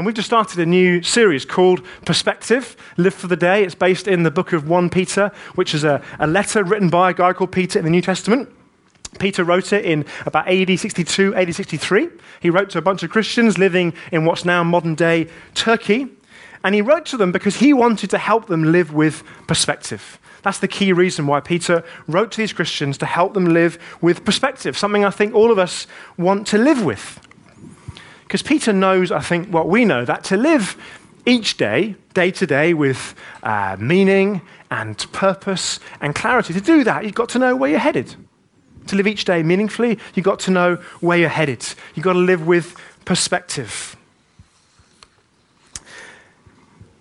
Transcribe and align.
And 0.00 0.06
we've 0.06 0.14
just 0.14 0.28
started 0.30 0.58
a 0.58 0.64
new 0.64 1.02
series 1.02 1.44
called 1.44 1.84
Perspective 2.06 2.74
Live 2.96 3.12
for 3.12 3.26
the 3.26 3.36
Day. 3.36 3.64
It's 3.64 3.74
based 3.74 4.08
in 4.08 4.22
the 4.22 4.30
book 4.30 4.54
of 4.54 4.66
1 4.66 4.88
Peter, 4.88 5.30
which 5.56 5.74
is 5.74 5.84
a, 5.84 6.00
a 6.18 6.26
letter 6.26 6.64
written 6.64 6.88
by 6.88 7.10
a 7.10 7.12
guy 7.12 7.34
called 7.34 7.52
Peter 7.52 7.78
in 7.78 7.84
the 7.84 7.90
New 7.90 8.00
Testament. 8.00 8.48
Peter 9.18 9.44
wrote 9.44 9.74
it 9.74 9.84
in 9.84 10.06
about 10.24 10.48
AD 10.48 10.78
62, 10.78 11.34
AD 11.34 11.54
63. 11.54 12.08
He 12.40 12.48
wrote 12.48 12.70
to 12.70 12.78
a 12.78 12.80
bunch 12.80 13.02
of 13.02 13.10
Christians 13.10 13.58
living 13.58 13.92
in 14.10 14.24
what's 14.24 14.46
now 14.46 14.64
modern 14.64 14.94
day 14.94 15.28
Turkey. 15.52 16.08
And 16.64 16.74
he 16.74 16.80
wrote 16.80 17.04
to 17.04 17.18
them 17.18 17.30
because 17.30 17.56
he 17.56 17.74
wanted 17.74 18.08
to 18.08 18.16
help 18.16 18.46
them 18.46 18.72
live 18.72 18.94
with 18.94 19.22
perspective. 19.46 20.18
That's 20.40 20.60
the 20.60 20.68
key 20.68 20.94
reason 20.94 21.26
why 21.26 21.40
Peter 21.40 21.84
wrote 22.08 22.32
to 22.32 22.38
these 22.38 22.54
Christians 22.54 22.96
to 22.96 23.04
help 23.04 23.34
them 23.34 23.52
live 23.52 23.78
with 24.00 24.24
perspective, 24.24 24.78
something 24.78 25.04
I 25.04 25.10
think 25.10 25.34
all 25.34 25.52
of 25.52 25.58
us 25.58 25.86
want 26.16 26.46
to 26.46 26.56
live 26.56 26.82
with. 26.82 27.20
Because 28.30 28.42
Peter 28.42 28.72
knows, 28.72 29.10
I 29.10 29.18
think, 29.18 29.48
what 29.48 29.66
we 29.66 29.84
know 29.84 30.04
that 30.04 30.22
to 30.26 30.36
live 30.36 30.76
each 31.26 31.56
day, 31.56 31.96
day 32.14 32.30
to 32.30 32.46
day, 32.46 32.74
with 32.74 33.16
uh, 33.42 33.76
meaning 33.80 34.40
and 34.70 34.96
purpose 35.10 35.80
and 36.00 36.14
clarity, 36.14 36.54
to 36.54 36.60
do 36.60 36.84
that, 36.84 37.02
you've 37.02 37.16
got 37.16 37.28
to 37.30 37.40
know 37.40 37.56
where 37.56 37.70
you're 37.70 37.80
headed. 37.80 38.14
To 38.86 38.94
live 38.94 39.08
each 39.08 39.24
day 39.24 39.42
meaningfully, 39.42 39.98
you've 40.14 40.24
got 40.24 40.38
to 40.40 40.52
know 40.52 40.76
where 41.00 41.18
you're 41.18 41.28
headed. 41.28 41.66
You've 41.96 42.04
got 42.04 42.12
to 42.12 42.20
live 42.20 42.46
with 42.46 42.76
perspective. 43.04 43.96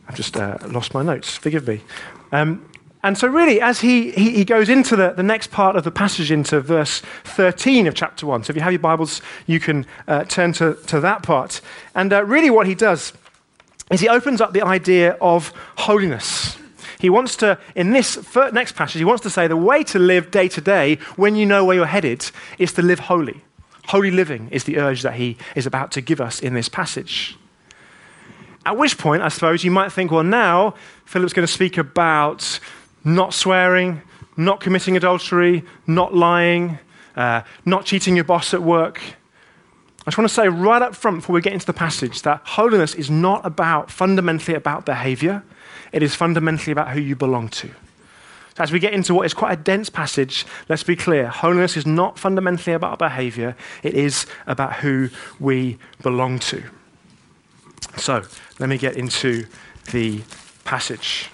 I've 0.08 0.16
just 0.16 0.36
uh, 0.36 0.58
lost 0.66 0.96
my 0.96 1.04
notes, 1.04 1.38
forgive 1.38 1.68
me. 1.68 1.82
Um, 2.32 2.68
and 3.02 3.18
so, 3.18 3.28
really, 3.28 3.62
as 3.62 3.80
he, 3.80 4.12
he, 4.12 4.32
he, 4.32 4.46
goes 4.46 4.68
into 4.68 4.98
the, 4.98 5.12
the 5.12 5.24
next 5.24 5.52
part 5.52 5.78
of 5.78 5.86
the 5.86 5.92
passage, 5.92 6.32
into 6.32 6.60
verse 6.60 7.02
13 7.24 7.88
of 7.88 7.96
chapter 7.96 8.26
1. 8.26 8.44
So, 8.44 8.52
if 8.52 8.58
you 8.58 8.62
have 8.62 8.74
your 8.74 8.80
Bibles, 8.80 9.22
you 9.48 9.60
can 9.62 9.86
uh, 10.08 10.26
turn 10.26 10.52
to, 10.54 10.76
to 10.88 11.00
that 11.00 11.24
part. 11.24 11.62
And 11.96 12.12
uh, 12.12 12.26
really, 12.26 12.50
what 12.50 12.68
he 12.68 12.76
does 12.76 13.14
is 13.90 14.02
he 14.02 14.10
opens 14.10 14.42
up 14.42 14.52
the 14.52 14.64
idea 14.64 15.12
of 15.22 15.54
holiness. 15.78 16.58
He 17.00 17.10
wants 17.10 17.38
to, 17.38 17.58
in 17.76 17.92
this 17.92 18.18
next 18.52 18.76
passage, 18.76 19.00
he 19.00 19.06
wants 19.06 19.24
to 19.24 19.30
say 19.30 19.48
the 19.48 19.56
way 19.56 19.86
to 19.86 20.00
live 20.00 20.32
day 20.32 20.50
to 20.50 20.60
day 20.60 20.96
when 21.16 21.38
you 21.38 21.46
know 21.46 21.64
where 21.64 21.78
you're 21.78 21.86
headed 21.86 22.30
is 22.58 22.74
to 22.74 22.82
live 22.82 23.00
holy. 23.00 23.42
Holy 23.88 24.12
living 24.12 24.50
is 24.52 24.66
the 24.66 24.78
urge 24.78 25.04
that 25.04 25.14
he 25.14 25.38
is 25.56 25.66
about 25.66 25.92
to 25.94 26.02
give 26.02 26.20
us 26.20 26.42
in 26.42 26.54
this 26.54 26.68
passage. 26.68 27.38
At 28.66 28.78
which 28.78 28.98
point, 28.98 29.24
I 29.24 29.30
suppose, 29.30 29.64
you 29.64 29.72
might 29.72 29.94
think, 29.94 30.12
well, 30.12 30.24
now 30.24 30.76
Philip's 31.06 31.32
going 31.32 31.48
to 31.48 31.52
speak 31.52 31.78
about 31.78 32.60
not 33.04 33.34
swearing, 33.34 34.02
not 34.38 34.60
committing 34.60 34.96
adultery, 34.96 35.64
not 35.88 36.14
lying, 36.14 36.80
uh, 37.16 37.42
not 37.66 37.86
cheating 37.86 38.16
your 38.16 38.26
boss 38.26 38.54
at 38.54 38.62
work. 38.62 39.02
I 40.02 40.12
just 40.12 40.18
want 40.18 40.30
to 40.30 40.34
say 40.34 40.48
right 40.48 40.82
up 40.82 40.96
front 40.96 41.18
before 41.18 41.34
we 41.34 41.42
get 41.42 41.54
into 41.54 41.66
the 41.66 41.74
passage 41.74 42.22
that 42.22 42.42
holiness 42.46 42.96
is 42.96 43.12
not 43.12 43.46
about 43.46 43.92
fundamentally 43.92 44.56
about 44.56 44.86
behavior, 44.86 45.44
it 45.92 46.02
is 46.02 46.16
fundamentally 46.16 46.72
about 46.72 46.92
who 46.92 47.02
you 47.02 47.16
belong 47.16 47.50
to. 47.50 47.68
So 48.56 48.64
as 48.64 48.72
we 48.72 48.80
get 48.80 48.94
into 48.94 49.14
what 49.14 49.26
is 49.26 49.34
quite 49.34 49.54
a 49.54 49.62
dense 49.62 49.90
passage, 49.90 50.46
let's 50.68 50.84
be 50.84 50.96
clear 50.96 51.28
holiness 51.28 51.78
is 51.78 51.86
not 51.86 52.18
fundamentally 52.18 52.74
about 52.74 53.00
behavior, 53.00 53.56
it 53.84 53.94
is 53.94 54.26
about 54.48 54.76
who 54.76 55.10
we 55.40 55.78
belong 56.02 56.40
to. 56.40 56.64
So 57.98 58.24
let 58.60 58.70
me 58.70 58.78
get 58.78 58.96
into 58.96 59.46
the 59.92 60.22
passage. 60.64 61.30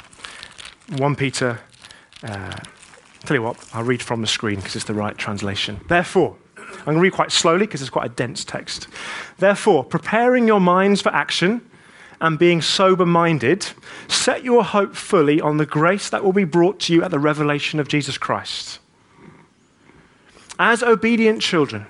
1 0.89 1.16
Peter, 1.16 1.59
uh, 2.23 2.55
tell 3.25 3.36
you 3.36 3.41
what, 3.41 3.58
I'll 3.73 3.83
read 3.83 4.03
from 4.03 4.22
the 4.22 4.28
screen 4.28 4.58
because 4.58 4.75
it's 4.75 4.86
the 4.86 4.94
right 4.94 5.17
translation. 5.17 5.80
Therefore, 5.88 6.36
I'm 6.58 6.86
going 6.86 6.97
to 6.97 7.02
read 7.02 7.14
quite 7.14 7.31
slowly 7.31 7.66
because 7.66 7.81
it's 7.81 7.89
quite 7.89 8.05
a 8.05 8.14
dense 8.14 8.45
text. 8.45 8.88
Therefore, 9.39 9.83
preparing 9.83 10.47
your 10.47 10.59
minds 10.59 11.02
for 11.02 11.09
action 11.09 11.67
and 12.22 12.38
being 12.38 12.61
sober 12.61 13.05
minded, 13.05 13.67
set 14.08 14.44
your 14.44 14.64
hope 14.64 14.95
fully 14.95 15.42
on 15.42 15.58
the 15.58 15.66
grace 15.66 16.09
that 16.09 16.23
will 16.23 16.33
be 16.33 16.44
brought 16.44 16.80
to 16.81 16.94
you 16.94 17.03
at 17.03 17.11
the 17.11 17.20
revelation 17.20 17.80
of 17.80 17.88
Jesus 17.88 18.17
Christ. 18.17 18.80
As 20.59 20.83
obedient 20.83 21.42
children, 21.42 21.88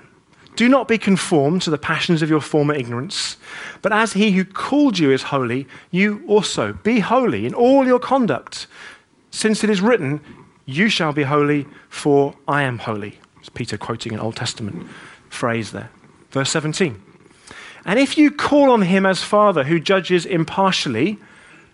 do 0.56 0.68
not 0.68 0.88
be 0.88 0.96
conformed 0.96 1.62
to 1.62 1.70
the 1.70 1.78
passions 1.78 2.22
of 2.22 2.30
your 2.30 2.40
former 2.40 2.74
ignorance, 2.74 3.36
but 3.82 3.92
as 3.92 4.14
he 4.14 4.32
who 4.32 4.44
called 4.44 4.98
you 4.98 5.12
is 5.12 5.24
holy, 5.24 5.68
you 5.90 6.24
also 6.26 6.72
be 6.72 7.00
holy 7.00 7.44
in 7.44 7.54
all 7.54 7.86
your 7.86 7.98
conduct, 7.98 8.66
since 9.36 9.62
it 9.62 9.68
is 9.68 9.82
written, 9.82 10.20
You 10.64 10.88
shall 10.88 11.12
be 11.12 11.24
holy, 11.24 11.66
for 11.90 12.34
I 12.48 12.62
am 12.62 12.78
holy. 12.78 13.18
It's 13.38 13.50
Peter 13.50 13.76
quoting 13.76 14.14
an 14.14 14.18
Old 14.18 14.34
Testament 14.34 14.88
phrase 15.28 15.72
there. 15.72 15.90
Verse 16.30 16.48
17. 16.50 17.02
And 17.84 17.98
if 17.98 18.16
you 18.16 18.30
call 18.30 18.70
on 18.70 18.82
him 18.82 19.04
as 19.04 19.22
Father 19.22 19.64
who 19.64 19.78
judges 19.78 20.24
impartially, 20.24 21.18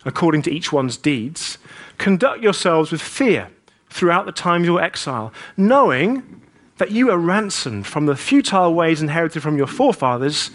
according 0.04 0.42
to 0.42 0.50
each 0.50 0.72
one's 0.72 0.96
deeds, 0.96 1.58
conduct 1.98 2.42
yourselves 2.42 2.90
with 2.90 3.00
fear 3.00 3.48
throughout 3.88 4.26
the 4.26 4.32
time 4.32 4.62
of 4.62 4.66
your 4.66 4.82
exile, 4.82 5.32
knowing 5.56 6.42
that 6.78 6.90
you 6.90 7.12
are 7.12 7.18
ransomed 7.18 7.86
from 7.86 8.06
the 8.06 8.16
futile 8.16 8.74
ways 8.74 9.00
inherited 9.00 9.40
from 9.40 9.56
your 9.56 9.68
forefathers, 9.68 10.50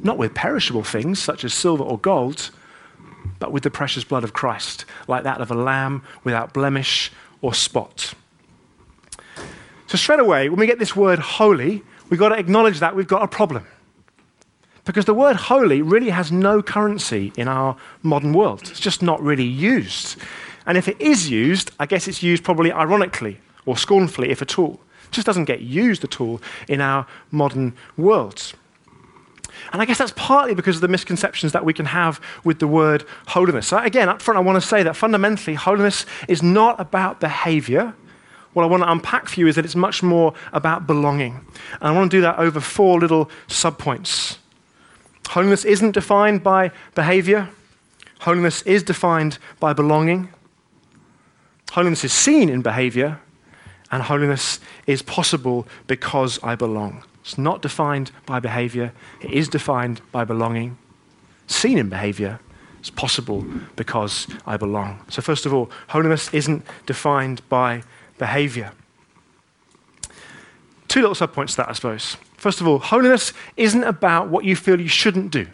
not 0.00 0.18
with 0.18 0.34
perishable 0.34 0.82
things 0.82 1.22
such 1.22 1.44
as 1.44 1.54
silver 1.54 1.84
or 1.84 1.96
gold, 1.96 2.50
but 3.40 3.50
with 3.50 3.64
the 3.64 3.70
precious 3.70 4.04
blood 4.04 4.22
of 4.22 4.32
Christ, 4.32 4.84
like 5.08 5.24
that 5.24 5.40
of 5.40 5.50
a 5.50 5.54
lamb 5.54 6.04
without 6.22 6.52
blemish 6.52 7.10
or 7.42 7.52
spot. 7.52 8.14
So, 9.88 9.96
straight 9.96 10.20
away, 10.20 10.48
when 10.48 10.60
we 10.60 10.68
get 10.68 10.78
this 10.78 10.94
word 10.94 11.18
holy, 11.18 11.82
we've 12.08 12.20
got 12.20 12.28
to 12.28 12.38
acknowledge 12.38 12.78
that 12.78 12.94
we've 12.94 13.08
got 13.08 13.24
a 13.24 13.28
problem. 13.28 13.66
Because 14.84 15.04
the 15.04 15.14
word 15.14 15.36
holy 15.36 15.82
really 15.82 16.10
has 16.10 16.30
no 16.30 16.62
currency 16.62 17.32
in 17.36 17.48
our 17.48 17.76
modern 18.02 18.32
world. 18.32 18.62
It's 18.70 18.80
just 18.80 19.02
not 19.02 19.20
really 19.20 19.44
used. 19.44 20.16
And 20.66 20.78
if 20.78 20.86
it 20.86 21.00
is 21.00 21.28
used, 21.28 21.72
I 21.80 21.86
guess 21.86 22.06
it's 22.06 22.22
used 22.22 22.44
probably 22.44 22.72
ironically 22.72 23.38
or 23.66 23.76
scornfully, 23.76 24.30
if 24.30 24.42
at 24.42 24.58
all 24.58 24.80
It 25.04 25.12
just 25.12 25.26
doesn't 25.26 25.44
get 25.46 25.60
used 25.60 26.04
at 26.04 26.20
all 26.20 26.40
in 26.68 26.80
our 26.80 27.06
modern 27.30 27.74
world. 27.96 28.52
And 29.72 29.80
I 29.80 29.84
guess 29.84 29.98
that's 29.98 30.12
partly 30.16 30.54
because 30.54 30.76
of 30.76 30.82
the 30.82 30.88
misconceptions 30.88 31.52
that 31.52 31.64
we 31.64 31.72
can 31.72 31.86
have 31.86 32.20
with 32.44 32.58
the 32.58 32.66
word 32.66 33.04
holiness. 33.28 33.68
So, 33.68 33.78
again, 33.78 34.08
up 34.08 34.22
front, 34.22 34.38
I 34.38 34.40
want 34.40 34.60
to 34.60 34.66
say 34.66 34.82
that 34.82 34.96
fundamentally, 34.96 35.54
holiness 35.54 36.06
is 36.28 36.42
not 36.42 36.80
about 36.80 37.20
behavior. 37.20 37.94
What 38.52 38.64
I 38.64 38.66
want 38.66 38.82
to 38.82 38.90
unpack 38.90 39.28
for 39.28 39.40
you 39.40 39.46
is 39.46 39.56
that 39.56 39.64
it's 39.64 39.76
much 39.76 40.02
more 40.02 40.34
about 40.52 40.86
belonging. 40.86 41.44
And 41.80 41.82
I 41.82 41.92
want 41.92 42.10
to 42.10 42.16
do 42.16 42.20
that 42.22 42.38
over 42.38 42.60
four 42.60 42.98
little 42.98 43.30
subpoints. 43.48 44.38
Holiness 45.28 45.64
isn't 45.64 45.92
defined 45.92 46.42
by 46.42 46.72
behavior, 46.94 47.48
holiness 48.20 48.62
is 48.62 48.82
defined 48.82 49.38
by 49.60 49.72
belonging. 49.72 50.28
Holiness 51.70 52.02
is 52.02 52.12
seen 52.12 52.48
in 52.48 52.62
behavior, 52.62 53.20
and 53.92 54.02
holiness 54.02 54.58
is 54.88 55.02
possible 55.02 55.68
because 55.86 56.42
I 56.42 56.56
belong. 56.56 57.04
It's 57.22 57.38
not 57.38 57.62
defined 57.62 58.10
by 58.26 58.40
behavior, 58.40 58.92
it 59.20 59.30
is 59.30 59.48
defined 59.48 60.00
by 60.12 60.24
belonging. 60.24 60.78
Seen 61.46 61.78
in 61.78 61.88
behavior, 61.88 62.40
it's 62.78 62.90
possible 62.90 63.44
because 63.76 64.26
I 64.46 64.56
belong. 64.56 65.04
So, 65.08 65.20
first 65.20 65.44
of 65.44 65.52
all, 65.52 65.70
holiness 65.88 66.32
isn't 66.32 66.64
defined 66.86 67.46
by 67.48 67.82
behavior. 68.18 68.72
Two 70.88 71.00
little 71.00 71.14
subpoints 71.14 71.50
to 71.50 71.56
that, 71.58 71.68
I 71.68 71.72
suppose. 71.72 72.16
First 72.36 72.60
of 72.60 72.66
all, 72.66 72.78
holiness 72.78 73.32
isn't 73.56 73.84
about 73.84 74.28
what 74.28 74.44
you 74.44 74.56
feel 74.56 74.80
you 74.80 74.88
shouldn't 74.88 75.30
do. 75.30 75.46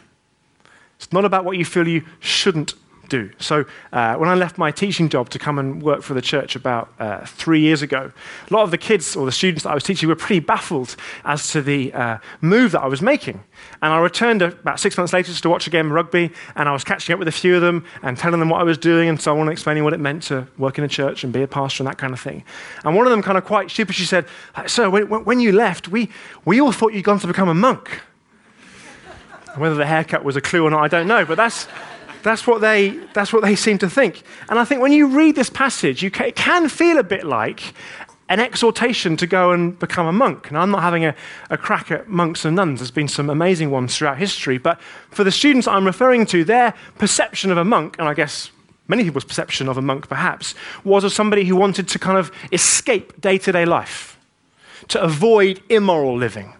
It's 0.97 1.13
not 1.13 1.25
about 1.25 1.45
what 1.45 1.57
you 1.59 1.65
feel 1.65 1.87
you 1.87 2.05
shouldn't 2.21 2.75
do. 3.09 3.31
So, 3.39 3.65
uh, 3.93 4.17
when 4.17 4.29
I 4.29 4.35
left 4.35 4.59
my 4.59 4.71
teaching 4.71 5.09
job 5.09 5.29
to 5.31 5.39
come 5.39 5.59
and 5.59 5.83
work 5.83 6.03
for 6.03 6.15
the 6.15 6.23
church 6.23 6.57
about 6.57 6.93
uh, 6.99 7.25
three 7.25 7.61
years 7.61 7.83
ago, 7.83 8.13
a 8.51 8.55
lot 8.55 8.63
of 8.63 8.71
the 8.71 8.79
kids 8.79 9.17
or 9.17 9.27
the 9.27 9.33
students 9.33 9.65
that 9.65 9.71
I 9.71 9.75
was 9.75 9.85
teaching 9.85 10.09
were 10.09 10.17
pretty 10.17 10.41
baffled 10.41 10.97
as 11.25 11.51
to 11.53 11.63
the 11.63 11.93
uh, 11.93 12.19
move 12.41 12.73
that 12.73 12.83
I 12.83 12.87
was 12.87 13.03
making. 13.03 13.43
And 13.83 13.93
I 13.93 13.99
returned 13.99 14.43
about 14.43 14.81
six 14.81 14.97
months 14.97 15.13
later 15.13 15.33
to 15.33 15.49
watch 15.49 15.67
a 15.67 15.71
game 15.71 15.87
of 15.87 15.93
rugby, 15.93 16.31
and 16.55 16.69
I 16.69 16.73
was 16.73 16.85
catching 16.85 17.13
up 17.13 17.19
with 17.19 17.29
a 17.29 17.33
few 17.33 17.57
of 17.57 17.63
them 17.63 17.85
and 18.03 18.17
telling 18.17 18.41
them 18.41 18.49
what 18.49 18.61
I 18.61 18.65
was 18.65 18.79
doing 18.79 19.09
and 19.09 19.21
so 19.21 19.39
on, 19.39 19.49
explaining 19.49 19.85
what 19.85 19.93
it 19.93 20.01
meant 20.01 20.23
to 20.25 20.47
work 20.59 20.79
in 20.79 20.85
a 20.85 20.89
church 20.89 21.25
and 21.25 21.33
be 21.33 21.43
a 21.43 21.49
pastor 21.49 21.83
and 21.83 21.89
that 21.89 21.99
kind 21.99 22.13
of 22.13 22.21
thing. 22.21 22.45
And 22.85 22.97
one 22.97 23.07
of 23.07 23.11
them, 23.11 23.23
kind 23.23 23.39
of 23.39 23.45
quite 23.45 23.71
sheepishly, 23.71 24.07
said, 24.07 24.27
Sir, 24.67 24.91
when, 24.91 25.07
when 25.07 25.41
you 25.41 25.53
left, 25.53 25.89
we, 25.89 26.11
we 26.45 26.61
all 26.61 26.73
thought 26.73 26.93
you'd 26.93 27.05
gone 27.05 27.19
to 27.21 27.27
become 27.27 27.49
a 27.49 27.55
monk. 27.55 28.01
Whether 29.57 29.75
the 29.77 29.87
haircut 29.87 30.23
was 30.23 30.37
a 30.37 30.41
clue 30.41 30.65
or 30.65 30.71
not, 30.71 30.83
I 30.83 30.89
don't 30.89 31.07
know, 31.07 31.25
but 31.25 31.37
that's. 31.37 31.67
That's 32.27 32.45
what 32.45 32.61
they, 32.61 32.89
that's 33.15 33.33
what 33.33 33.43
they 33.43 33.55
seem 33.55 33.79
to 33.79 33.89
think. 33.89 34.25
And 34.49 34.59
I 34.59 34.65
think 34.65 34.83
when 34.83 34.91
you 34.91 35.07
read 35.07 35.37
this 35.37 35.49
passage, 35.49 36.03
you 36.03 36.11
can, 36.11 36.27
it 36.27 36.35
can 36.35 36.69
feel 36.69 36.99
a 36.99 37.05
bit 37.05 37.25
like 37.25 37.73
an 38.29 38.41
exhortation 38.41 39.17
to 39.19 39.29
go 39.29 39.53
and 39.53 39.79
become 39.79 40.09
a 40.09 40.13
monk. 40.13 40.49
And 40.49 40.59
I'm 40.59 40.73
not 40.73 40.83
having 40.83 41.05
a, 41.05 41.15
a 41.51 41.57
crack 41.57 41.93
at 41.93 42.09
monks 42.09 42.45
and 42.45 42.57
nuns. 42.57 42.81
There's 42.81 42.91
been 42.91 43.07
some 43.07 43.31
amazing 43.31 43.71
ones 43.71 43.97
throughout 43.97 44.19
history. 44.19 44.59
But 44.59 44.81
for 45.13 45.23
the 45.23 45.31
students 45.31 45.69
I'm 45.69 45.87
referring 45.87 46.27
to, 46.27 46.43
their 46.43 46.75
perception 46.99 47.53
of 47.53 47.59
a 47.59 47.65
monk, 47.65 47.95
and 48.01 48.09
I 48.09 48.15
guess 48.15 48.51
many 48.89 49.05
people's 49.05 49.23
perception 49.23 49.69
of 49.69 49.79
a 49.79 49.83
monk 49.83 50.09
perhaps, 50.09 50.57
was 50.83 51.05
of 51.05 51.13
somebody 51.13 51.45
who 51.45 51.55
wanted 51.55 51.87
to 51.87 51.99
kind 52.01 52.19
of 52.19 52.33
escape 52.51 53.21
day 53.21 53.39
to 53.39 53.53
day 53.53 53.65
life, 53.65 54.19
to 54.89 55.01
avoid 55.01 55.63
immoral 55.69 56.17
living, 56.17 56.55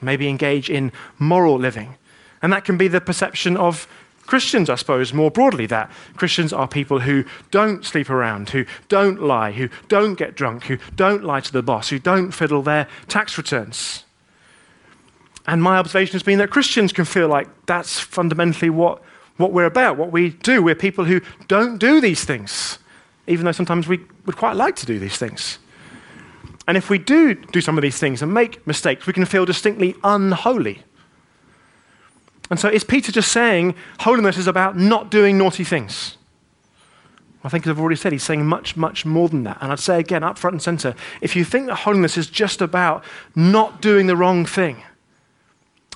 maybe 0.00 0.28
engage 0.28 0.70
in 0.70 0.92
moral 1.18 1.58
living. 1.58 1.96
And 2.40 2.50
that 2.54 2.64
can 2.64 2.78
be 2.78 2.88
the 2.88 3.02
perception 3.02 3.58
of 3.58 3.86
Christians, 4.26 4.70
I 4.70 4.76
suppose, 4.76 5.12
more 5.12 5.30
broadly, 5.30 5.66
that 5.66 5.90
Christians 6.16 6.52
are 6.52 6.68
people 6.68 7.00
who 7.00 7.24
don't 7.50 7.84
sleep 7.84 8.10
around, 8.10 8.50
who 8.50 8.64
don't 8.88 9.20
lie, 9.20 9.50
who 9.52 9.68
don't 9.88 10.14
get 10.14 10.36
drunk, 10.36 10.64
who 10.64 10.78
don't 10.94 11.24
lie 11.24 11.40
to 11.40 11.52
the 11.52 11.62
boss, 11.62 11.88
who 11.88 11.98
don't 11.98 12.30
fiddle 12.30 12.62
their 12.62 12.86
tax 13.08 13.36
returns. 13.36 14.04
And 15.46 15.62
my 15.62 15.78
observation 15.78 16.12
has 16.12 16.22
been 16.22 16.38
that 16.38 16.50
Christians 16.50 16.92
can 16.92 17.04
feel 17.04 17.26
like 17.26 17.48
that's 17.66 17.98
fundamentally 17.98 18.70
what, 18.70 19.02
what 19.36 19.52
we're 19.52 19.64
about, 19.64 19.96
what 19.96 20.12
we 20.12 20.30
do. 20.30 20.62
We're 20.62 20.76
people 20.76 21.04
who 21.06 21.20
don't 21.48 21.78
do 21.78 22.00
these 22.00 22.24
things, 22.24 22.78
even 23.26 23.46
though 23.46 23.52
sometimes 23.52 23.88
we 23.88 24.00
would 24.26 24.36
quite 24.36 24.54
like 24.54 24.76
to 24.76 24.86
do 24.86 25.00
these 25.00 25.16
things. 25.16 25.58
And 26.68 26.76
if 26.76 26.88
we 26.88 26.98
do 26.98 27.34
do 27.34 27.60
some 27.60 27.76
of 27.76 27.82
these 27.82 27.98
things 27.98 28.22
and 28.22 28.32
make 28.32 28.64
mistakes, 28.64 29.06
we 29.06 29.12
can 29.12 29.24
feel 29.24 29.44
distinctly 29.44 29.96
unholy. 30.04 30.84
And 32.50 32.58
so 32.58 32.68
is 32.68 32.84
Peter 32.84 33.12
just 33.12 33.30
saying 33.30 33.74
holiness 34.00 34.36
is 34.36 34.48
about 34.48 34.76
not 34.76 35.10
doing 35.10 35.38
naughty 35.38 35.64
things? 35.64 36.16
I 37.42 37.48
think, 37.48 37.66
as 37.66 37.70
I've 37.70 37.80
already 37.80 37.96
said, 37.96 38.12
he's 38.12 38.22
saying 38.22 38.44
much, 38.44 38.76
much 38.76 39.06
more 39.06 39.28
than 39.28 39.44
that. 39.44 39.58
And 39.62 39.72
I'd 39.72 39.78
say 39.78 39.98
again, 39.98 40.22
up 40.22 40.36
front 40.36 40.54
and 40.54 40.62
center, 40.62 40.94
if 41.22 41.34
you 41.34 41.44
think 41.44 41.68
that 41.68 41.76
holiness 41.76 42.18
is 42.18 42.26
just 42.26 42.60
about 42.60 43.02
not 43.34 43.80
doing 43.80 44.08
the 44.08 44.16
wrong 44.16 44.44
thing, 44.44 44.82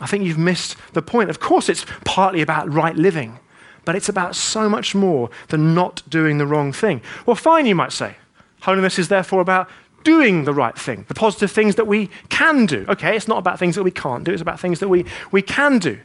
I 0.00 0.06
think 0.06 0.24
you've 0.24 0.38
missed 0.38 0.76
the 0.94 1.02
point. 1.02 1.28
Of 1.28 1.40
course, 1.40 1.68
it's 1.68 1.84
partly 2.04 2.40
about 2.40 2.72
right 2.72 2.96
living, 2.96 3.38
but 3.84 3.94
it's 3.94 4.08
about 4.08 4.34
so 4.34 4.68
much 4.70 4.94
more 4.94 5.28
than 5.48 5.74
not 5.74 6.02
doing 6.08 6.38
the 6.38 6.46
wrong 6.46 6.72
thing. 6.72 7.02
Well, 7.26 7.36
fine, 7.36 7.66
you 7.66 7.74
might 7.74 7.92
say. 7.92 8.16
Holiness 8.62 8.98
is 8.98 9.08
therefore 9.08 9.40
about 9.40 9.68
doing 10.02 10.44
the 10.44 10.54
right 10.54 10.78
thing, 10.78 11.04
the 11.08 11.14
positive 11.14 11.50
things 11.50 11.74
that 11.76 11.86
we 11.86 12.08
can 12.30 12.64
do. 12.64 12.86
Okay, 12.88 13.16
it's 13.16 13.28
not 13.28 13.38
about 13.38 13.58
things 13.58 13.74
that 13.74 13.82
we 13.82 13.90
can't 13.90 14.24
do, 14.24 14.32
it's 14.32 14.42
about 14.42 14.58
things 14.58 14.80
that 14.80 14.88
we, 14.88 15.04
we 15.30 15.42
can 15.42 15.78
do. 15.78 15.98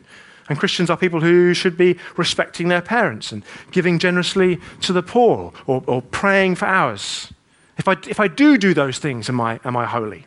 And 0.49 0.59
Christians 0.59 0.89
are 0.89 0.97
people 0.97 1.21
who 1.21 1.53
should 1.53 1.77
be 1.77 1.97
respecting 2.17 2.67
their 2.67 2.81
parents 2.81 3.31
and 3.31 3.43
giving 3.71 3.99
generously 3.99 4.59
to 4.81 4.91
the 4.91 5.03
poor 5.03 5.53
or, 5.67 5.83
or 5.85 6.01
praying 6.01 6.55
for 6.55 6.65
hours. 6.65 7.31
If 7.77 7.87
I, 7.87 7.95
if 8.07 8.19
I 8.19 8.27
do 8.27 8.57
do 8.57 8.73
those 8.73 8.97
things, 8.97 9.29
am 9.29 9.39
I, 9.39 9.59
am 9.63 9.77
I 9.77 9.85
holy? 9.85 10.25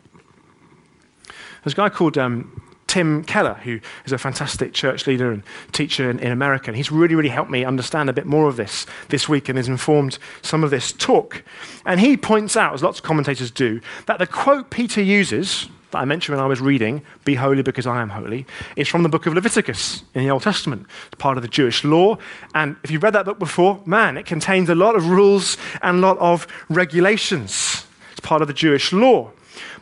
There's 1.63 1.73
a 1.73 1.75
guy 1.75 1.89
called 1.89 2.17
um, 2.17 2.61
Tim 2.87 3.23
Keller, 3.23 3.55
who 3.55 3.79
is 4.05 4.11
a 4.11 4.17
fantastic 4.17 4.73
church 4.73 5.07
leader 5.07 5.31
and 5.31 5.43
teacher 5.71 6.09
in, 6.09 6.19
in, 6.19 6.31
America. 6.31 6.67
And 6.67 6.75
he's 6.75 6.91
really, 6.91 7.15
really 7.15 7.29
helped 7.29 7.51
me 7.51 7.65
understand 7.65 8.09
a 8.09 8.13
bit 8.13 8.25
more 8.25 8.47
of 8.47 8.55
this 8.55 8.85
this 9.09 9.27
week 9.27 9.49
and 9.49 9.57
has 9.57 9.67
informed 9.67 10.19
some 10.41 10.63
of 10.63 10.69
this 10.69 10.91
talk. 10.91 11.43
And 11.85 11.99
he 11.99 12.17
points 12.17 12.55
out, 12.55 12.73
as 12.73 12.83
lots 12.83 12.99
of 12.99 13.05
commentators 13.05 13.51
do, 13.51 13.81
that 14.05 14.19
the 14.19 14.27
quote 14.27 14.69
Peter 14.69 15.01
uses 15.01 15.69
that 15.93 15.99
I 15.99 16.05
mentioned 16.05 16.37
when 16.37 16.43
I 16.43 16.47
was 16.47 16.61
reading, 16.61 17.01
Be 17.23 17.35
holy 17.35 17.63
because 17.63 17.87
I 17.87 18.01
am 18.01 18.09
holy, 18.09 18.45
is 18.75 18.87
from 18.87 19.03
the 19.03 19.09
book 19.09 19.25
of 19.25 19.33
Leviticus 19.33 20.03
in 20.13 20.23
the 20.23 20.29
Old 20.29 20.43
Testament. 20.43 20.85
It's 21.07 21.15
part 21.15 21.37
of 21.37 21.41
the 21.41 21.49
Jewish 21.49 21.83
law. 21.83 22.17
And 22.53 22.75
if 22.83 22.91
you've 22.91 23.01
read 23.01 23.13
that 23.13 23.25
book 23.25 23.39
before, 23.39 23.81
man, 23.85 24.17
it 24.17 24.25
contains 24.25 24.69
a 24.69 24.75
lot 24.75 24.95
of 24.95 25.07
rules 25.07 25.57
and 25.81 25.97
a 25.97 26.01
lot 26.01 26.17
of 26.19 26.45
regulations. 26.69 27.85
It's 28.11 28.19
part 28.19 28.41
of 28.41 28.47
the 28.47 28.53
Jewish 28.53 28.91
law. 28.91 29.31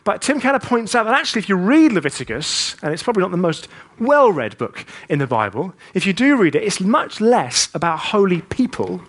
But 0.04 0.22
Tim 0.22 0.40
Keller 0.40 0.58
points 0.58 0.94
out 0.94 1.04
that 1.04 1.14
actually, 1.14 1.40
if 1.40 1.48
you 1.48 1.56
read 1.56 1.92
Leviticus, 1.92 2.76
and 2.82 2.92
it's 2.92 3.02
probably 3.02 3.22
not 3.22 3.30
the 3.30 3.36
most 3.36 3.68
well 3.98 4.32
read 4.32 4.58
book 4.58 4.84
in 5.08 5.18
the 5.18 5.26
Bible, 5.26 5.74
if 5.94 6.06
you 6.06 6.12
do 6.12 6.36
read 6.36 6.54
it, 6.54 6.62
it's 6.62 6.80
much 6.80 7.20
less 7.20 7.72
about 7.74 7.98
holy 7.98 8.42
people 8.42 9.00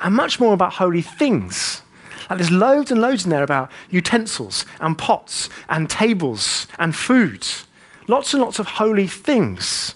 and 0.00 0.14
much 0.14 0.38
more 0.38 0.54
about 0.54 0.74
holy 0.74 1.02
things. 1.02 1.82
Like 2.28 2.38
there's 2.38 2.50
loads 2.50 2.90
and 2.90 3.00
loads 3.00 3.24
in 3.24 3.30
there 3.30 3.42
about 3.42 3.70
utensils 3.90 4.66
and 4.80 4.96
pots 4.98 5.48
and 5.68 5.88
tables 5.88 6.66
and 6.78 6.94
food. 6.94 7.46
Lots 8.06 8.34
and 8.34 8.42
lots 8.42 8.58
of 8.58 8.66
holy 8.66 9.06
things. 9.06 9.94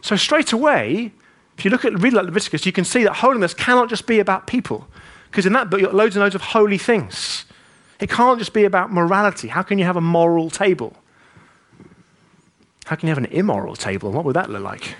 So 0.00 0.16
straight 0.16 0.52
away, 0.52 1.12
if 1.58 1.64
you 1.64 1.70
look 1.70 1.84
at 1.84 1.98
read 2.00 2.12
like 2.12 2.26
Leviticus, 2.26 2.66
you 2.66 2.72
can 2.72 2.84
see 2.84 3.04
that 3.04 3.14
holiness 3.14 3.54
cannot 3.54 3.88
just 3.88 4.06
be 4.06 4.20
about 4.20 4.46
people. 4.46 4.86
Because 5.30 5.46
in 5.46 5.52
that 5.54 5.70
book, 5.70 5.80
you've 5.80 5.90
got 5.90 5.96
loads 5.96 6.16
and 6.16 6.22
loads 6.22 6.34
of 6.34 6.42
holy 6.42 6.78
things. 6.78 7.46
It 8.00 8.10
can't 8.10 8.38
just 8.38 8.52
be 8.52 8.64
about 8.64 8.92
morality. 8.92 9.48
How 9.48 9.62
can 9.62 9.78
you 9.78 9.84
have 9.84 9.96
a 9.96 10.00
moral 10.00 10.50
table? 10.50 10.96
How 12.86 12.96
can 12.96 13.06
you 13.06 13.14
have 13.14 13.24
an 13.24 13.30
immoral 13.30 13.76
table? 13.76 14.10
What 14.10 14.24
would 14.24 14.34
that 14.34 14.50
look 14.50 14.62
like? 14.62 14.96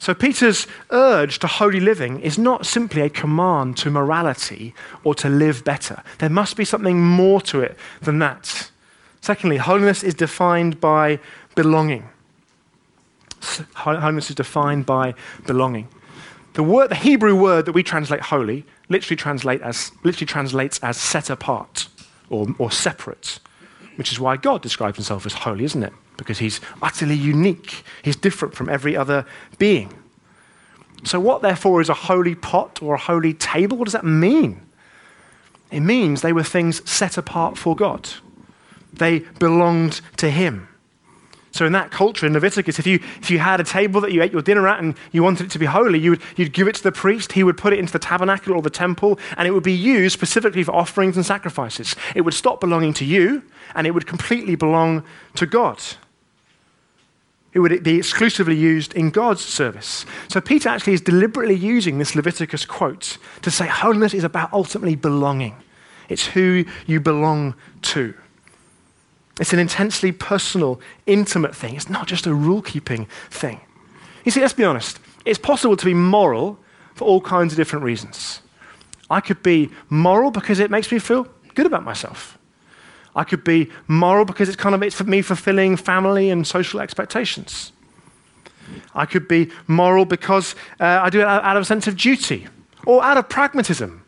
So, 0.00 0.14
Peter's 0.14 0.66
urge 0.90 1.38
to 1.40 1.46
holy 1.46 1.78
living 1.78 2.20
is 2.20 2.38
not 2.38 2.64
simply 2.64 3.02
a 3.02 3.10
command 3.10 3.76
to 3.78 3.90
morality 3.90 4.74
or 5.04 5.14
to 5.16 5.28
live 5.28 5.62
better. 5.62 6.02
There 6.18 6.30
must 6.30 6.56
be 6.56 6.64
something 6.64 7.00
more 7.00 7.40
to 7.42 7.60
it 7.60 7.76
than 8.00 8.18
that. 8.18 8.70
Secondly, 9.20 9.58
holiness 9.58 10.02
is 10.02 10.14
defined 10.14 10.80
by 10.80 11.20
belonging. 11.54 12.08
Holiness 13.74 14.30
is 14.30 14.36
defined 14.36 14.86
by 14.86 15.14
belonging. 15.46 15.86
The, 16.54 16.62
word, 16.62 16.90
the 16.90 16.94
Hebrew 16.94 17.36
word 17.36 17.66
that 17.66 17.72
we 17.72 17.82
translate 17.82 18.22
holy 18.22 18.64
literally, 18.88 19.16
translate 19.16 19.62
as, 19.62 19.92
literally 20.02 20.26
translates 20.26 20.78
as 20.80 20.96
set 20.96 21.30
apart 21.30 21.88
or, 22.28 22.48
or 22.58 22.70
separate, 22.70 23.38
which 24.00 24.10
is 24.10 24.18
why 24.18 24.36
God 24.36 24.62
describes 24.62 24.96
himself 24.96 25.26
as 25.26 25.34
holy, 25.34 25.64
isn't 25.64 25.82
it? 25.82 25.92
because 26.20 26.38
he's 26.38 26.60
utterly 26.82 27.14
unique. 27.14 27.82
He's 28.02 28.14
different 28.14 28.54
from 28.54 28.68
every 28.68 28.94
other 28.94 29.24
being. 29.58 29.94
So, 31.02 31.18
what 31.18 31.40
therefore 31.40 31.80
is 31.80 31.88
a 31.88 31.94
holy 31.94 32.34
pot 32.34 32.82
or 32.82 32.94
a 32.94 32.98
holy 32.98 33.32
table? 33.32 33.78
What 33.78 33.86
does 33.86 33.94
that 33.94 34.04
mean? 34.04 34.60
It 35.70 35.80
means 35.80 36.20
they 36.20 36.34
were 36.34 36.44
things 36.44 36.88
set 36.88 37.16
apart 37.16 37.56
for 37.56 37.74
God, 37.74 38.10
they 38.92 39.20
belonged 39.38 40.02
to 40.18 40.30
Him. 40.30 40.68
So, 41.52 41.66
in 41.66 41.72
that 41.72 41.90
culture, 41.90 42.26
in 42.26 42.32
Leviticus, 42.32 42.78
if 42.78 42.86
you, 42.86 43.00
if 43.20 43.30
you 43.30 43.40
had 43.40 43.60
a 43.60 43.64
table 43.64 44.00
that 44.02 44.12
you 44.12 44.22
ate 44.22 44.32
your 44.32 44.42
dinner 44.42 44.68
at 44.68 44.78
and 44.78 44.94
you 45.10 45.22
wanted 45.22 45.46
it 45.46 45.50
to 45.52 45.58
be 45.58 45.66
holy, 45.66 45.98
you 45.98 46.10
would, 46.10 46.22
you'd 46.36 46.52
give 46.52 46.68
it 46.68 46.76
to 46.76 46.82
the 46.82 46.92
priest. 46.92 47.32
He 47.32 47.42
would 47.42 47.56
put 47.56 47.72
it 47.72 47.78
into 47.78 47.92
the 47.92 47.98
tabernacle 47.98 48.54
or 48.54 48.62
the 48.62 48.70
temple, 48.70 49.18
and 49.36 49.48
it 49.48 49.50
would 49.50 49.64
be 49.64 49.72
used 49.72 50.12
specifically 50.12 50.62
for 50.62 50.72
offerings 50.72 51.16
and 51.16 51.26
sacrifices. 51.26 51.96
It 52.14 52.20
would 52.20 52.34
stop 52.34 52.60
belonging 52.60 52.94
to 52.94 53.04
you, 53.04 53.42
and 53.74 53.86
it 53.86 53.90
would 53.90 54.06
completely 54.06 54.54
belong 54.54 55.02
to 55.34 55.46
God. 55.46 55.82
It 57.52 57.58
would 57.58 57.82
be 57.82 57.98
exclusively 57.98 58.54
used 58.54 58.94
in 58.94 59.10
God's 59.10 59.44
service. 59.44 60.06
So 60.28 60.40
Peter 60.40 60.68
actually 60.68 60.92
is 60.92 61.00
deliberately 61.00 61.56
using 61.56 61.98
this 61.98 62.14
Leviticus 62.14 62.64
quote 62.64 63.18
to 63.42 63.50
say 63.50 63.66
holiness 63.66 64.14
is 64.14 64.22
about 64.22 64.52
ultimately 64.52 64.94
belonging. 64.94 65.56
It's 66.08 66.26
who 66.26 66.64
you 66.86 67.00
belong 67.00 67.56
to. 67.82 68.14
It's 69.38 69.52
an 69.52 69.58
intensely 69.58 70.12
personal, 70.12 70.80
intimate 71.06 71.54
thing. 71.54 71.76
It's 71.76 71.88
not 71.88 72.06
just 72.06 72.26
a 72.26 72.34
rule 72.34 72.62
keeping 72.62 73.06
thing. 73.30 73.60
You 74.24 74.30
see, 74.30 74.40
let's 74.40 74.52
be 74.52 74.64
honest. 74.64 74.98
It's 75.24 75.38
possible 75.38 75.76
to 75.76 75.84
be 75.84 75.94
moral 75.94 76.58
for 76.94 77.04
all 77.04 77.20
kinds 77.20 77.52
of 77.52 77.56
different 77.56 77.84
reasons. 77.84 78.40
I 79.08 79.20
could 79.20 79.42
be 79.42 79.70
moral 79.88 80.30
because 80.30 80.58
it 80.58 80.70
makes 80.70 80.90
me 80.92 80.98
feel 80.98 81.26
good 81.54 81.66
about 81.66 81.84
myself. 81.84 82.38
I 83.16 83.24
could 83.24 83.42
be 83.42 83.70
moral 83.88 84.24
because 84.24 84.48
it's 84.48 84.56
kind 84.56 84.74
of 84.74 84.82
it's 84.82 84.94
for 84.94 85.04
me 85.04 85.22
fulfilling 85.22 85.76
family 85.76 86.30
and 86.30 86.46
social 86.46 86.80
expectations. 86.80 87.72
I 88.94 89.06
could 89.06 89.26
be 89.26 89.50
moral 89.66 90.04
because 90.04 90.54
uh, 90.78 91.00
I 91.02 91.10
do 91.10 91.20
it 91.20 91.26
out 91.26 91.56
of 91.56 91.62
a 91.62 91.64
sense 91.64 91.88
of 91.88 91.96
duty 91.96 92.46
or 92.86 93.02
out 93.02 93.16
of 93.16 93.28
pragmatism. 93.28 94.04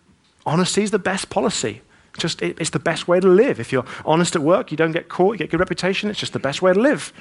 Honesty 0.47 0.83
is 0.83 0.91
the 0.93 0.99
best 0.99 1.31
policy. 1.31 1.83
Just 2.19 2.43
it, 2.43 2.57
it's 2.61 2.71
the 2.71 2.79
best 2.79 3.09
way 3.09 3.21
to 3.21 3.29
live. 3.29 3.59
If 3.59 3.73
you're 3.73 3.87
honest 4.05 4.37
at 4.37 4.43
work, 4.43 4.71
you 4.71 4.77
don't 4.77 4.93
get 4.93 5.09
caught, 5.09 5.35
you 5.35 5.39
get 5.39 5.51
good 5.51 5.61
reputation. 5.61 6.11
It's 6.11 6.21
just 6.21 6.33
the 6.33 6.39
best 6.39 6.63
way 6.63 6.73
to 6.73 6.81
live. 6.81 7.13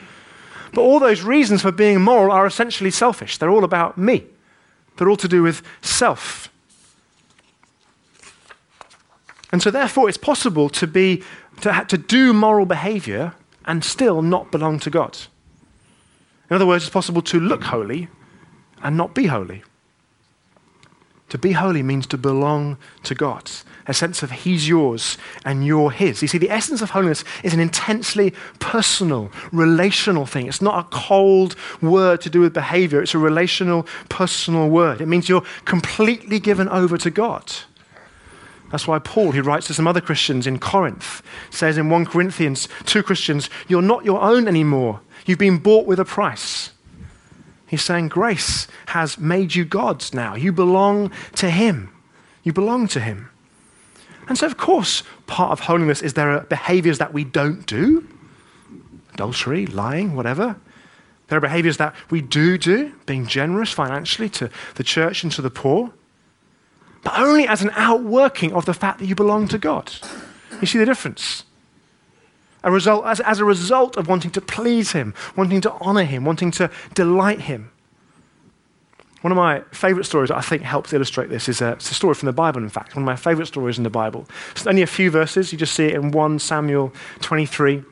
But 0.74 0.82
all 0.82 1.00
those 1.00 1.22
reasons 1.22 1.62
for 1.62 1.72
being 1.72 2.02
moral 2.02 2.32
are 2.32 2.46
essentially 2.46 2.92
selfish. 2.92 3.38
They're 3.38 3.50
all 3.50 3.64
about 3.64 3.98
me. 3.98 4.26
They're 4.98 5.10
all 5.10 5.18
to 5.18 5.28
do 5.28 5.44
with 5.44 5.62
self. 5.82 6.50
And 9.52 9.62
so, 9.62 9.70
therefore, 9.70 10.08
it's 10.08 10.18
possible 10.18 10.70
to 10.70 10.88
be 10.88 11.24
to, 11.62 11.86
to 11.88 11.98
do 11.98 12.34
moral 12.34 12.66
behavior 12.66 13.34
and 13.66 13.84
still 13.84 14.22
not 14.22 14.52
belong 14.52 14.80
to 14.80 14.90
God. 14.90 15.18
In 16.50 16.56
other 16.56 16.66
words, 16.66 16.84
it's 16.84 16.94
possible 16.94 17.22
to 17.24 17.40
look 17.40 17.64
holy 17.64 18.08
and 18.82 18.98
not 18.98 19.14
be 19.14 19.28
holy. 19.28 19.64
To 21.32 21.38
be 21.38 21.54
holy 21.54 21.82
means 21.82 22.08
to 22.08 22.18
belong 22.18 22.76
to 23.04 23.16
God, 23.16 23.50
a 23.88 23.94
sense 23.94 24.22
of 24.22 24.32
He's 24.32 24.68
yours 24.68 25.18
and 25.46 25.66
you're 25.66 25.90
His. 25.90 26.22
You 26.22 26.28
see, 26.28 26.38
the 26.38 26.50
essence 26.50 26.82
of 26.82 26.90
holiness 26.90 27.24
is 27.42 27.54
an 27.54 27.62
intensely 27.62 28.34
personal, 28.60 29.32
relational 29.54 30.26
thing. 30.26 30.48
It's 30.48 30.62
not 30.62 30.86
a 30.86 30.90
cold 30.90 31.56
word 31.82 32.20
to 32.22 32.30
do 32.30 32.42
with 32.42 32.54
behavior, 32.54 33.02
it's 33.02 33.14
a 33.14 33.18
relational, 33.18 33.88
personal 34.10 34.68
word. 34.68 35.00
It 35.00 35.06
means 35.06 35.30
you're 35.30 35.46
completely 35.64 36.38
given 36.38 36.68
over 36.68 36.98
to 36.98 37.10
God. 37.10 37.50
That's 38.70 38.86
why 38.86 39.00
Paul, 39.00 39.32
who 39.32 39.42
writes 39.42 39.68
to 39.68 39.74
some 39.74 39.88
other 39.88 40.02
Christians 40.02 40.46
in 40.46 40.60
Corinth, 40.60 41.24
says 41.50 41.78
in 41.78 41.90
1 41.90 42.08
Corinthians, 42.08 42.68
two 42.86 43.04
Christians, 43.04 43.50
you're 43.70 43.82
not 43.82 44.04
your 44.04 44.22
own 44.22 44.50
anymore. 44.50 45.00
You've 45.26 45.40
been 45.40 45.60
bought 45.60 45.86
with 45.86 46.00
a 46.02 46.06
price. 46.06 46.72
He's 47.72 47.82
saying 47.82 48.10
grace 48.10 48.68
has 48.88 49.18
made 49.18 49.56
you 49.56 49.64
God's 49.64 50.14
now. 50.14 50.36
You 50.36 50.52
belong 50.52 51.10
to 51.36 51.50
Him. 51.50 51.90
You 52.44 52.52
belong 52.52 52.90
to 52.90 53.00
Him. 53.00 53.30
And 54.28 54.38
so, 54.38 54.46
of 54.46 54.58
course, 54.58 55.04
part 55.26 55.54
of 55.54 55.62
holiness 55.62 56.02
is 56.02 56.16
there 56.16 56.32
are 56.32 56.42
behaviors 56.42 56.98
that 56.98 57.14
we 57.14 57.24
don't 57.24 57.66
do 57.66 58.06
adultery, 59.14 59.68
lying, 59.68 60.18
whatever. 60.18 60.58
There 61.30 61.38
are 61.38 61.42
behaviors 61.42 61.78
that 61.78 61.96
we 62.10 62.20
do 62.20 62.58
do, 62.58 62.92
being 63.06 63.26
generous 63.26 63.72
financially 63.72 64.28
to 64.32 64.50
the 64.76 64.84
church 64.84 65.24
and 65.24 65.32
to 65.32 65.42
the 65.42 65.50
poor, 65.50 65.94
but 67.04 67.18
only 67.18 67.48
as 67.48 67.62
an 67.62 67.72
outworking 67.76 68.52
of 68.52 68.66
the 68.66 68.74
fact 68.74 69.00
that 69.00 69.06
you 69.06 69.16
belong 69.16 69.48
to 69.48 69.58
God. 69.58 69.94
You 70.60 70.68
see 70.68 70.78
the 70.78 70.86
difference? 70.86 71.46
A 72.64 72.72
result, 72.72 73.06
as, 73.06 73.20
as 73.22 73.40
a 73.40 73.46
result 73.46 73.98
of 73.98 74.08
wanting 74.08 74.32
to 74.32 74.42
please 74.42 74.92
Him, 74.92 75.14
wanting 75.36 75.62
to 75.62 75.72
honor 75.82 76.04
Him, 76.04 76.26
wanting 76.26 76.52
to 76.52 76.70
delight 76.94 77.42
Him. 77.42 77.72
One 79.22 79.32
of 79.32 79.38
my 79.38 79.62
favorite 79.72 80.06
stories 80.06 80.30
that 80.30 80.38
I 80.38 80.42
think 80.42 80.64
helps 80.64 80.94
illustrate 80.94 81.30
this 81.30 81.48
is 81.48 81.62
a, 81.62 81.74
a 81.74 81.80
story 81.80 82.16
from 82.16 82.26
the 82.26 82.34
Bible, 82.34 82.62
in 82.62 82.70
fact. 82.70 82.96
One 82.96 83.04
of 83.04 83.06
my 83.06 83.16
favorite 83.16 83.46
stories 83.46 83.78
in 83.78 83.84
the 83.84 83.90
Bible. 83.90 84.28
It's 84.52 84.66
only 84.66 84.82
a 84.82 84.88
few 84.88 85.12
verses. 85.12 85.52
You 85.52 85.60
just 85.60 85.74
see 85.74 85.86
it 85.86 85.94
in 85.94 86.12
1 86.12 86.40
Samuel 86.40 86.92
23. 87.22 87.84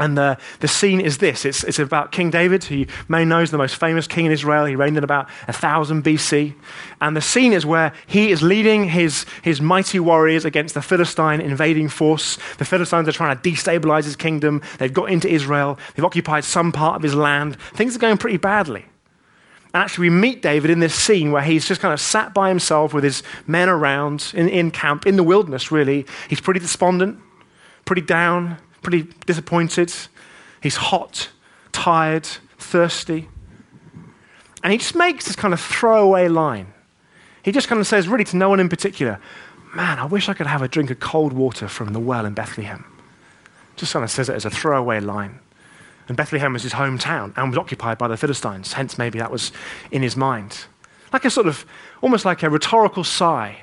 And 0.00 0.16
the, 0.16 0.38
the 0.60 0.66
scene 0.66 0.98
is 0.98 1.18
this 1.18 1.44
it's, 1.44 1.62
it's 1.62 1.78
about 1.78 2.10
King 2.10 2.30
David, 2.30 2.64
who 2.64 2.74
you 2.74 2.86
may 3.06 3.26
know 3.26 3.40
is 3.40 3.50
the 3.50 3.58
most 3.58 3.76
famous 3.76 4.06
king 4.06 4.24
in 4.24 4.32
Israel. 4.32 4.64
He 4.64 4.74
reigned 4.74 4.96
in 4.96 5.04
about 5.04 5.28
1000 5.44 6.02
BC. 6.02 6.54
And 7.02 7.14
the 7.14 7.20
scene 7.20 7.52
is 7.52 7.66
where 7.66 7.92
he 8.06 8.30
is 8.30 8.42
leading 8.42 8.88
his, 8.88 9.26
his 9.42 9.60
mighty 9.60 10.00
warriors 10.00 10.46
against 10.46 10.72
the 10.72 10.80
Philistine 10.80 11.42
invading 11.42 11.90
force. 11.90 12.38
The 12.56 12.64
Philistines 12.64 13.08
are 13.08 13.12
trying 13.12 13.36
to 13.36 13.50
destabilize 13.50 14.04
his 14.04 14.16
kingdom. 14.16 14.62
They've 14.78 14.92
got 14.92 15.10
into 15.10 15.28
Israel, 15.28 15.78
they've 15.94 16.04
occupied 16.04 16.44
some 16.44 16.72
part 16.72 16.96
of 16.96 17.02
his 17.02 17.14
land. 17.14 17.60
Things 17.74 17.94
are 17.94 17.98
going 18.00 18.16
pretty 18.16 18.38
badly. 18.38 18.86
And 19.74 19.82
actually, 19.82 20.08
we 20.08 20.16
meet 20.16 20.40
David 20.40 20.70
in 20.70 20.80
this 20.80 20.94
scene 20.94 21.30
where 21.30 21.42
he's 21.42 21.68
just 21.68 21.82
kind 21.82 21.92
of 21.92 22.00
sat 22.00 22.32
by 22.32 22.48
himself 22.48 22.94
with 22.94 23.04
his 23.04 23.22
men 23.46 23.68
around 23.68 24.32
in, 24.34 24.48
in 24.48 24.70
camp, 24.70 25.06
in 25.06 25.16
the 25.16 25.22
wilderness, 25.22 25.70
really. 25.70 26.06
He's 26.30 26.40
pretty 26.40 26.58
despondent, 26.58 27.20
pretty 27.84 28.02
down, 28.02 28.56
pretty 28.82 29.08
disappointed. 29.26 29.92
He's 30.62 30.76
hot, 30.76 31.30
tired, 31.72 32.26
thirsty. 32.58 33.28
And 34.62 34.72
he 34.72 34.78
just 34.78 34.94
makes 34.94 35.26
this 35.26 35.36
kind 35.36 35.54
of 35.54 35.60
throwaway 35.60 36.28
line. 36.28 36.72
He 37.42 37.52
just 37.52 37.68
kind 37.68 37.80
of 37.80 37.86
says, 37.86 38.08
really, 38.08 38.24
to 38.24 38.36
no 38.36 38.50
one 38.50 38.60
in 38.60 38.68
particular, 38.68 39.18
Man, 39.72 40.00
I 40.00 40.04
wish 40.04 40.28
I 40.28 40.34
could 40.34 40.48
have 40.48 40.62
a 40.62 40.68
drink 40.68 40.90
of 40.90 40.98
cold 40.98 41.32
water 41.32 41.68
from 41.68 41.92
the 41.92 42.00
well 42.00 42.26
in 42.26 42.34
Bethlehem. 42.34 42.84
Just 43.76 43.92
kind 43.92 44.04
of 44.04 44.10
says 44.10 44.28
it 44.28 44.34
as 44.34 44.44
a 44.44 44.50
throwaway 44.50 44.98
line. 44.98 45.38
And 46.08 46.16
Bethlehem 46.16 46.52
was 46.52 46.64
his 46.64 46.72
hometown 46.72 47.32
and 47.36 47.50
was 47.50 47.58
occupied 47.58 47.96
by 47.96 48.08
the 48.08 48.16
Philistines, 48.16 48.72
hence, 48.72 48.98
maybe 48.98 49.20
that 49.20 49.30
was 49.30 49.52
in 49.92 50.02
his 50.02 50.16
mind. 50.16 50.64
Like 51.12 51.24
a 51.24 51.30
sort 51.30 51.46
of, 51.46 51.64
almost 52.02 52.24
like 52.24 52.42
a 52.42 52.50
rhetorical 52.50 53.04
sigh, 53.04 53.58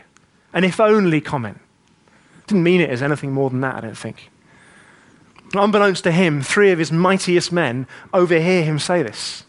an 0.53 0.63
if 0.63 0.79
only 0.79 1.19
comment. 1.19 1.59
Didn't 2.47 2.63
mean 2.63 2.79
it 2.79 2.89
as 2.89 3.01
anything 3.01 3.33
more 3.33 3.49
than 3.49 3.59
that, 3.61 3.75
I 3.75 3.81
don't 3.81 3.97
think. 3.97 4.29
Unbeknownst 5.53 6.03
to 6.03 6.11
him, 6.11 6.41
three 6.41 6.71
of 6.71 6.79
his 6.79 6.91
mightiest 6.91 7.51
men 7.51 7.87
overhear 8.13 8.63
him 8.63 8.79
say 8.79 9.03
this. 9.03 9.43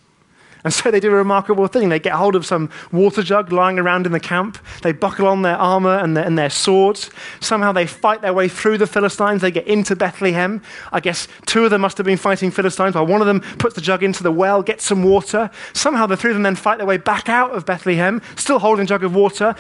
And 0.65 0.75
so 0.75 0.91
they 0.91 1.01
do 1.01 1.11
a 1.11 1.15
remarkable 1.15 1.67
thing. 1.69 1.89
They 1.89 2.01
get 2.01 2.15
hold 2.15 2.35
of 2.35 2.45
some 2.45 2.69
water 2.91 3.23
jug 3.23 3.53
lying 3.53 3.79
around 3.79 4.07
in 4.07 4.13
the 4.13 4.21
camp. 4.21 4.59
They 4.83 4.93
buckle 4.93 5.27
on 5.27 5.43
their 5.43 5.57
armor 5.57 5.97
and 5.97 6.17
their, 6.17 6.25
and 6.25 6.37
their 6.37 6.51
swords. 6.51 7.11
Somehow 7.41 7.73
they 7.73 7.87
fight 7.87 8.23
their 8.23 8.35
way 8.35 8.49
through 8.49 8.79
the 8.79 8.87
Philistines. 8.87 9.41
They 9.41 9.53
get 9.53 9.67
into 9.67 9.95
Bethlehem. 9.95 10.61
I 10.93 11.01
guess 11.01 11.29
two 11.47 11.65
of 11.65 11.71
them 11.71 11.81
must 11.81 11.97
have 11.99 12.07
been 12.07 12.19
fighting 12.19 12.51
Philistines, 12.51 12.97
while 12.97 13.07
one 13.07 13.21
of 13.21 13.27
them 13.27 13.41
puts 13.59 13.77
the 13.77 13.81
jug 13.81 14.03
into 14.03 14.23
the 14.23 14.33
well, 14.33 14.63
gets 14.63 14.85
some 14.85 15.05
water. 15.05 15.51
Somehow 15.73 16.07
the 16.07 16.17
three 16.17 16.33
of 16.33 16.35
them 16.35 16.43
then 16.43 16.57
fight 16.57 16.79
their 16.79 16.87
way 16.87 16.99
back 16.99 17.29
out 17.29 17.53
of 17.53 17.65
Bethlehem, 17.65 18.21
still 18.37 18.59
holding 18.59 18.87
jug 18.87 19.05
of 19.05 19.15
water, 19.15 19.55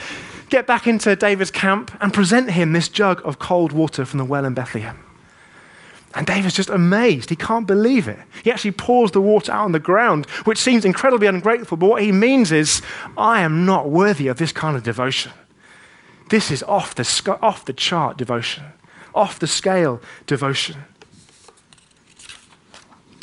get 0.50 0.66
back 0.66 0.86
into 0.86 1.14
David's 1.14 1.52
camp, 1.52 1.92
and 2.00 2.12
present 2.12 2.50
him 2.50 2.72
this 2.72 2.88
jug 2.88 3.22
of 3.24 3.38
cold 3.38 3.72
water 3.72 4.04
from 4.04 4.18
the 4.18 4.24
well 4.24 4.44
in 4.44 4.52
Bethlehem. 4.52 5.07
And 6.18 6.26
David's 6.26 6.56
just 6.56 6.68
amazed. 6.68 7.30
He 7.30 7.36
can't 7.36 7.64
believe 7.64 8.08
it. 8.08 8.18
He 8.42 8.50
actually 8.50 8.72
pours 8.72 9.12
the 9.12 9.20
water 9.20 9.52
out 9.52 9.66
on 9.66 9.70
the 9.70 9.78
ground, 9.78 10.26
which 10.46 10.58
seems 10.58 10.84
incredibly 10.84 11.28
ungrateful. 11.28 11.76
But 11.76 11.88
what 11.88 12.02
he 12.02 12.10
means 12.10 12.50
is, 12.50 12.82
I 13.16 13.42
am 13.42 13.64
not 13.64 13.88
worthy 13.88 14.26
of 14.26 14.36
this 14.36 14.50
kind 14.50 14.76
of 14.76 14.82
devotion. 14.82 15.30
This 16.28 16.50
is 16.50 16.64
off 16.64 16.96
the, 16.96 17.38
off 17.40 17.64
the 17.66 17.72
chart 17.72 18.16
devotion, 18.16 18.64
off 19.14 19.38
the 19.38 19.46
scale 19.46 20.02
devotion. 20.26 20.82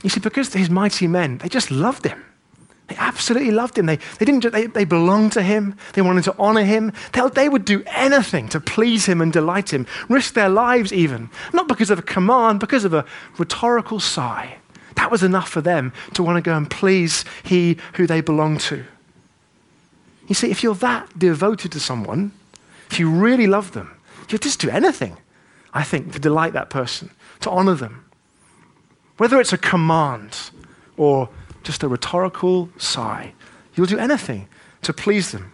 You 0.01 0.09
see, 0.09 0.21
because 0.21 0.53
his 0.53 0.69
mighty 0.69 1.07
men, 1.07 1.39
they 1.39 1.49
just 1.49 1.71
loved 1.71 2.05
him. 2.05 2.23
They 2.88 2.96
absolutely 2.98 3.51
loved 3.51 3.77
him. 3.77 3.88
They, 3.88 3.96
they, 3.96 4.25
didn't, 4.25 4.51
they, 4.51 4.68
they 4.68 4.86
belonged 4.86 5.32
to 5.34 5.42
him. 5.42 5.75
They 5.94 6.01
wanted 6.04 6.24
to 6.25 6.36
honor 6.38 6.63
him. 6.63 6.94
They, 7.13 7.27
they 7.30 7.50
would 7.50 7.65
do 7.65 7.84
anything 7.88 8.48
to 8.50 8.60
please 8.60 9.06
him 9.06 9.22
and 9.22 9.34
delight 9.34 9.74
him, 9.74 9.88
risk 10.08 10.36
their 10.36 10.50
lives 10.50 10.94
even. 10.94 11.30
Not 11.51 11.68
because 11.68 11.89
of 11.89 12.00
a 12.00 12.04
command, 12.04 12.60
because 12.60 12.86
of 12.86 12.94
a 12.94 13.06
rhetorical 13.38 14.00
sigh. 14.00 14.58
That 14.96 15.12
was 15.12 15.24
enough 15.24 15.50
for 15.50 15.62
them 15.62 15.94
to 16.13 16.24
want 16.24 16.38
to 16.38 16.42
go 16.42 16.56
and 16.56 16.70
please 16.70 17.25
he 17.44 17.77
who 17.94 18.06
they 18.06 18.22
belong 18.22 18.60
to. 18.60 18.86
You 20.27 20.36
see, 20.36 20.51
if 20.51 20.63
you're 20.63 20.75
that 20.75 21.18
devoted 21.18 21.72
to 21.74 21.80
someone, 21.80 22.32
if 22.89 23.00
you 23.00 23.10
really 23.10 23.48
love 23.48 23.74
them, 23.74 23.92
you'll 24.30 24.39
just 24.39 24.60
do 24.60 24.70
anything, 24.70 25.18
I 25.74 25.84
think, 25.84 26.13
to 26.13 26.20
delight 26.20 26.54
that 26.54 26.70
person, 26.70 27.12
to 27.42 27.50
honor 27.50 27.75
them. 27.75 28.06
Whether 29.18 29.39
it's 29.39 29.54
a 29.54 29.58
command 29.58 30.51
or 30.98 31.30
just 31.65 31.84
a 31.84 31.88
rhetorical 31.88 32.69
sigh. 32.77 33.34
You'll 33.75 33.88
do 33.88 33.98
anything 33.98 34.48
to 34.84 34.93
please 34.93 35.31
them. 35.31 35.51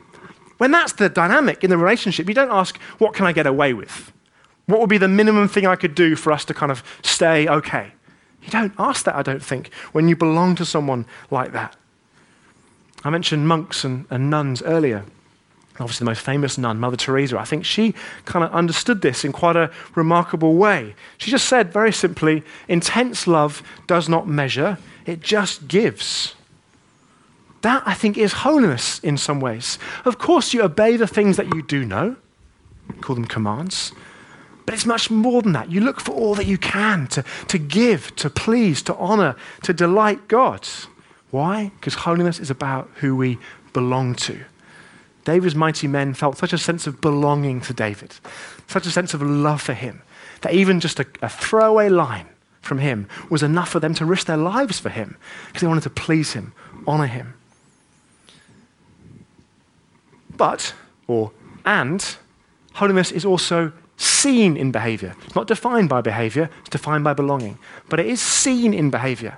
When 0.57 0.69
that's 0.69 0.93
the 0.93 1.09
dynamic 1.09 1.63
in 1.63 1.71
the 1.71 1.77
relationship, 1.77 2.27
you 2.27 2.35
don't 2.35 2.51
ask, 2.51 2.77
What 2.99 3.15
can 3.15 3.25
I 3.25 3.31
get 3.31 3.47
away 3.47 3.73
with? 3.73 4.11
What 4.67 4.79
would 4.79 4.89
be 4.89 4.99
the 4.99 5.07
minimum 5.07 5.47
thing 5.47 5.65
I 5.65 5.75
could 5.75 5.95
do 5.95 6.15
for 6.15 6.31
us 6.31 6.45
to 6.45 6.53
kind 6.53 6.71
of 6.71 6.83
stay 7.01 7.47
okay? 7.47 7.93
You 8.43 8.49
don't 8.49 8.73
ask 8.77 9.05
that, 9.05 9.15
I 9.15 9.23
don't 9.23 9.43
think, 9.43 9.73
when 9.91 10.07
you 10.07 10.15
belong 10.15 10.55
to 10.55 10.65
someone 10.65 11.05
like 11.31 11.51
that. 11.53 11.75
I 13.03 13.09
mentioned 13.09 13.47
monks 13.47 13.83
and, 13.83 14.05
and 14.09 14.29
nuns 14.29 14.61
earlier. 14.61 15.03
Obviously, 15.79 16.05
the 16.05 16.11
most 16.11 16.21
famous 16.21 16.57
nun, 16.57 16.79
Mother 16.79 16.97
Teresa, 16.97 17.39
I 17.39 17.45
think 17.45 17.65
she 17.65 17.95
kind 18.25 18.45
of 18.45 18.51
understood 18.51 19.01
this 19.01 19.25
in 19.25 19.31
quite 19.31 19.55
a 19.55 19.71
remarkable 19.95 20.55
way. 20.55 20.93
She 21.17 21.31
just 21.31 21.47
said 21.47 21.73
very 21.73 21.91
simply 21.91 22.43
intense 22.67 23.25
love 23.25 23.63
does 23.87 24.07
not 24.07 24.27
measure, 24.27 24.77
it 25.11 25.19
just 25.19 25.67
gives. 25.67 26.35
That, 27.61 27.83
I 27.85 27.93
think, 27.93 28.17
is 28.17 28.31
holiness 28.31 28.99
in 28.99 29.17
some 29.17 29.41
ways. 29.41 29.77
Of 30.05 30.17
course, 30.17 30.53
you 30.53 30.63
obey 30.63 30.95
the 30.95 31.05
things 31.05 31.35
that 31.35 31.53
you 31.53 31.61
do 31.61 31.85
know, 31.85 32.15
call 33.01 33.15
them 33.15 33.25
commands, 33.25 33.91
but 34.65 34.73
it's 34.73 34.85
much 34.85 35.11
more 35.11 35.41
than 35.41 35.51
that. 35.51 35.69
You 35.69 35.81
look 35.81 35.99
for 35.99 36.13
all 36.13 36.33
that 36.35 36.45
you 36.45 36.57
can 36.57 37.07
to, 37.07 37.25
to 37.49 37.57
give, 37.57 38.15
to 38.15 38.29
please, 38.29 38.81
to 38.83 38.95
honor, 38.95 39.35
to 39.63 39.73
delight 39.73 40.29
God. 40.29 40.67
Why? 41.29 41.71
Because 41.75 41.95
holiness 41.95 42.39
is 42.39 42.49
about 42.49 42.89
who 42.95 43.15
we 43.15 43.37
belong 43.73 44.15
to. 44.15 44.39
David's 45.25 45.55
mighty 45.55 45.87
men 45.87 46.13
felt 46.13 46.37
such 46.37 46.53
a 46.53 46.57
sense 46.57 46.87
of 46.87 47.01
belonging 47.01 47.59
to 47.61 47.73
David, 47.73 48.15
such 48.67 48.87
a 48.87 48.91
sense 48.91 49.13
of 49.13 49.21
love 49.21 49.61
for 49.61 49.73
him, 49.73 50.01
that 50.39 50.53
even 50.53 50.79
just 50.79 50.99
a, 51.01 51.05
a 51.21 51.29
throwaway 51.29 51.89
line 51.89 52.27
from 52.61 52.77
him 52.77 53.07
was 53.29 53.43
enough 53.43 53.69
for 53.69 53.79
them 53.79 53.93
to 53.95 54.05
risk 54.05 54.27
their 54.27 54.37
lives 54.37 54.79
for 54.79 54.89
him 54.89 55.17
because 55.47 55.61
they 55.61 55.67
wanted 55.67 55.83
to 55.83 55.89
please 55.89 56.33
him, 56.33 56.53
honor 56.87 57.07
him. 57.07 57.33
But, 60.37 60.73
or 61.07 61.31
and, 61.65 62.15
holiness 62.73 63.11
is 63.11 63.25
also 63.25 63.71
seen 63.97 64.57
in 64.57 64.71
behavior. 64.71 65.15
It's 65.25 65.35
not 65.35 65.47
defined 65.47 65.89
by 65.89 66.01
behavior, 66.01 66.49
it's 66.61 66.69
defined 66.69 67.03
by 67.03 67.13
belonging. 67.13 67.57
But 67.89 67.99
it 67.99 68.07
is 68.07 68.21
seen 68.21 68.73
in 68.73 68.89
behavior. 68.89 69.37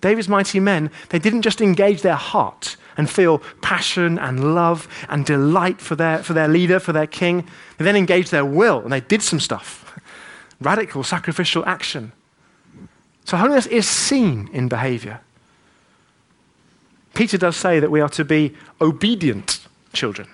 David's 0.00 0.28
mighty 0.28 0.60
men, 0.60 0.90
they 1.10 1.18
didn't 1.18 1.42
just 1.42 1.60
engage 1.60 2.00
their 2.00 2.14
heart 2.14 2.76
and 2.96 3.10
feel 3.10 3.38
passion 3.60 4.18
and 4.18 4.54
love 4.54 4.88
and 5.08 5.26
delight 5.26 5.80
for 5.80 5.94
their, 5.94 6.22
for 6.22 6.32
their 6.32 6.48
leader, 6.48 6.80
for 6.80 6.92
their 6.92 7.06
king. 7.06 7.46
They 7.76 7.84
then 7.84 7.96
engaged 7.96 8.30
their 8.30 8.44
will 8.44 8.80
and 8.80 8.92
they 8.92 9.00
did 9.00 9.22
some 9.22 9.40
stuff. 9.40 9.98
Radical, 10.60 11.02
sacrificial 11.02 11.64
action. 11.66 12.12
So 13.30 13.36
holiness 13.36 13.66
is 13.66 13.86
seen 13.86 14.50
in 14.52 14.66
behavior. 14.66 15.20
Peter 17.14 17.38
does 17.38 17.56
say 17.56 17.78
that 17.78 17.88
we 17.88 18.00
are 18.00 18.08
to 18.08 18.24
be 18.24 18.56
obedient 18.80 19.68
children. 19.92 20.26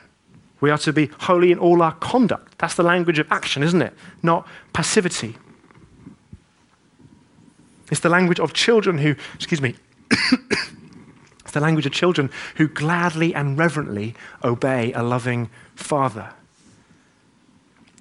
We 0.63 0.71
are 0.71 0.79
to 0.79 0.95
be 0.95 1.11
holy 1.21 1.53
in 1.53 1.59
all 1.59 1.83
our 1.83 1.93
conduct. 1.93 2.57
That's 2.57 2.73
the 2.73 2.83
language 2.83 3.19
of 3.19 3.31
action, 3.31 3.63
isn't 3.63 3.83
it? 3.83 3.93
Not 4.23 4.49
passivity. 4.73 5.37
It's 7.91 8.01
the 8.01 8.09
language 8.09 8.41
of 8.41 8.55
children 8.55 8.97
who, 8.97 9.15
excuse 9.35 9.61
me, 9.61 9.75
it's 10.11 11.53
the 11.53 11.61
language 11.61 11.85
of 11.85 11.93
children 11.93 12.31
who 12.55 12.67
gladly 12.67 13.35
and 13.35 13.59
reverently 13.59 14.15
obey 14.43 14.95
a 14.95 15.03
loving 15.03 15.51
father 15.75 16.33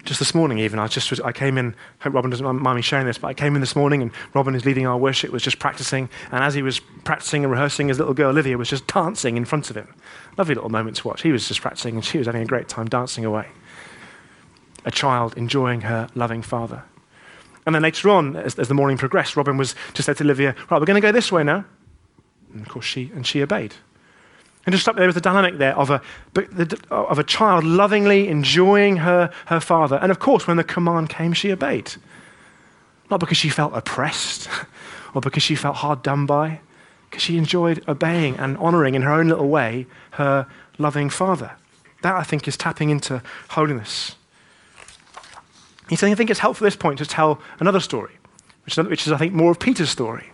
just 0.06 0.20
this 0.20 0.36
morning, 0.36 0.60
even, 0.60 0.80
I 0.80 0.88
just 0.88 1.20
I 1.22 1.32
came 1.32 1.58
in. 1.58 1.76
Hope 2.00 2.14
Robin 2.14 2.30
doesn't 2.30 2.46
mind 2.46 2.76
me 2.76 2.82
sharing 2.82 3.06
this, 3.06 3.18
but 3.18 3.28
I 3.28 3.34
came 3.34 3.56
in 3.56 3.62
this 3.62 3.76
morning, 3.76 4.02
and 4.02 4.12
Robin 4.34 4.56
is 4.56 4.64
leading 4.64 4.86
our 4.86 4.98
worship. 4.98 5.32
Was 5.32 5.44
just 5.44 5.60
practicing, 5.60 6.10
and 6.32 6.44
as 6.44 6.54
he 6.54 6.62
was 6.62 6.80
practicing 7.04 7.44
and 7.44 7.52
rehearsing, 7.52 7.88
his 7.88 7.98
little 7.98 8.14
girl 8.14 8.30
Olivia 8.30 8.58
was 8.58 8.70
just 8.70 8.88
dancing 8.88 9.36
in 9.36 9.46
front 9.46 9.70
of 9.70 9.76
him. 9.76 9.94
Lovely 10.38 10.56
little 10.56 10.70
moment 10.70 10.98
to 10.98 11.08
watch. 11.08 11.24
He 11.24 11.32
was 11.32 11.48
just 11.48 11.62
practicing, 11.62 11.96
and 11.96 12.06
she 12.06 12.18
was 12.18 12.28
having 12.28 12.42
a 12.42 12.46
great 12.46 12.70
time 12.70 12.88
dancing 12.88 13.26
away. 13.26 13.48
A 14.86 14.92
child 14.92 15.36
enjoying 15.36 15.82
her 15.82 16.08
loving 16.14 16.44
father. 16.44 16.84
And 17.66 17.74
then 17.74 17.82
later 17.82 18.10
on, 18.10 18.36
as, 18.36 18.60
as 18.60 18.68
the 18.68 18.76
morning 18.76 18.98
progressed, 18.98 19.36
Robin 19.36 19.58
was 19.58 19.74
just 19.94 20.06
said 20.06 20.18
to 20.18 20.24
Olivia, 20.24 20.56
"Right, 20.70 20.80
we're 20.80 20.86
going 20.86 21.02
to 21.02 21.08
go 21.08 21.12
this 21.12 21.32
way 21.32 21.44
now." 21.44 21.66
And 22.54 22.62
of 22.62 22.70
course, 22.70 22.86
she, 22.86 23.12
and 23.16 23.26
she 23.26 23.42
obeyed. 23.42 23.74
And 24.66 24.74
just 24.74 24.88
up 24.88 24.96
there 24.96 25.06
was 25.06 25.16
the 25.16 25.22
dynamic 25.22 25.58
there 25.58 25.76
of 25.76 25.92
a, 25.92 26.02
of 26.90 27.20
a 27.20 27.24
child 27.24 27.64
lovingly 27.64 28.28
enjoying 28.28 28.98
her, 28.98 29.32
her 29.46 29.60
father. 29.60 29.98
And 29.98 30.12
of 30.12 30.20
course, 30.20 30.48
when 30.48 30.58
the 30.58 30.64
command 30.64 31.10
came, 31.10 31.34
she 31.34 31.52
obeyed. 31.52 31.92
Not 33.12 33.20
because 33.20 33.38
she 33.38 33.50
felt 33.50 33.76
oppressed 33.76 34.50
or 35.14 35.22
because 35.22 35.44
she 35.44 35.56
felt 35.56 35.78
hard 35.78 36.02
done 36.02 36.26
by, 36.26 36.62
because 37.10 37.22
she 37.22 37.38
enjoyed 37.38 37.88
obeying 37.88 38.38
and 38.38 38.58
honoring 38.58 38.96
in 38.96 39.04
her 39.04 39.12
own 39.12 39.28
little 39.28 39.50
way 39.50 39.86
her 40.12 40.48
loving 40.80 41.10
father. 41.10 41.52
That, 42.02 42.16
I 42.16 42.24
think, 42.24 42.48
is 42.48 42.58
tapping 42.58 42.90
into 42.90 43.22
holiness. 43.50 44.16
He's 45.90 46.00
saying, 46.00 46.14
I 46.14 46.16
think 46.16 46.32
it's 46.32 46.40
helpful 46.40 46.66
at 46.66 46.70
this 46.70 46.76
point 46.76 46.98
to 47.00 47.06
tell 47.06 47.40
another 47.60 47.80
story, 47.80 48.14
is, 48.66 48.78
which 48.78 49.06
is 49.06 49.14
I 49.14 49.18
think, 49.18 49.34
more 49.34 49.52
of 49.52 49.60
Peter's 49.60 49.92
story. 49.92 50.32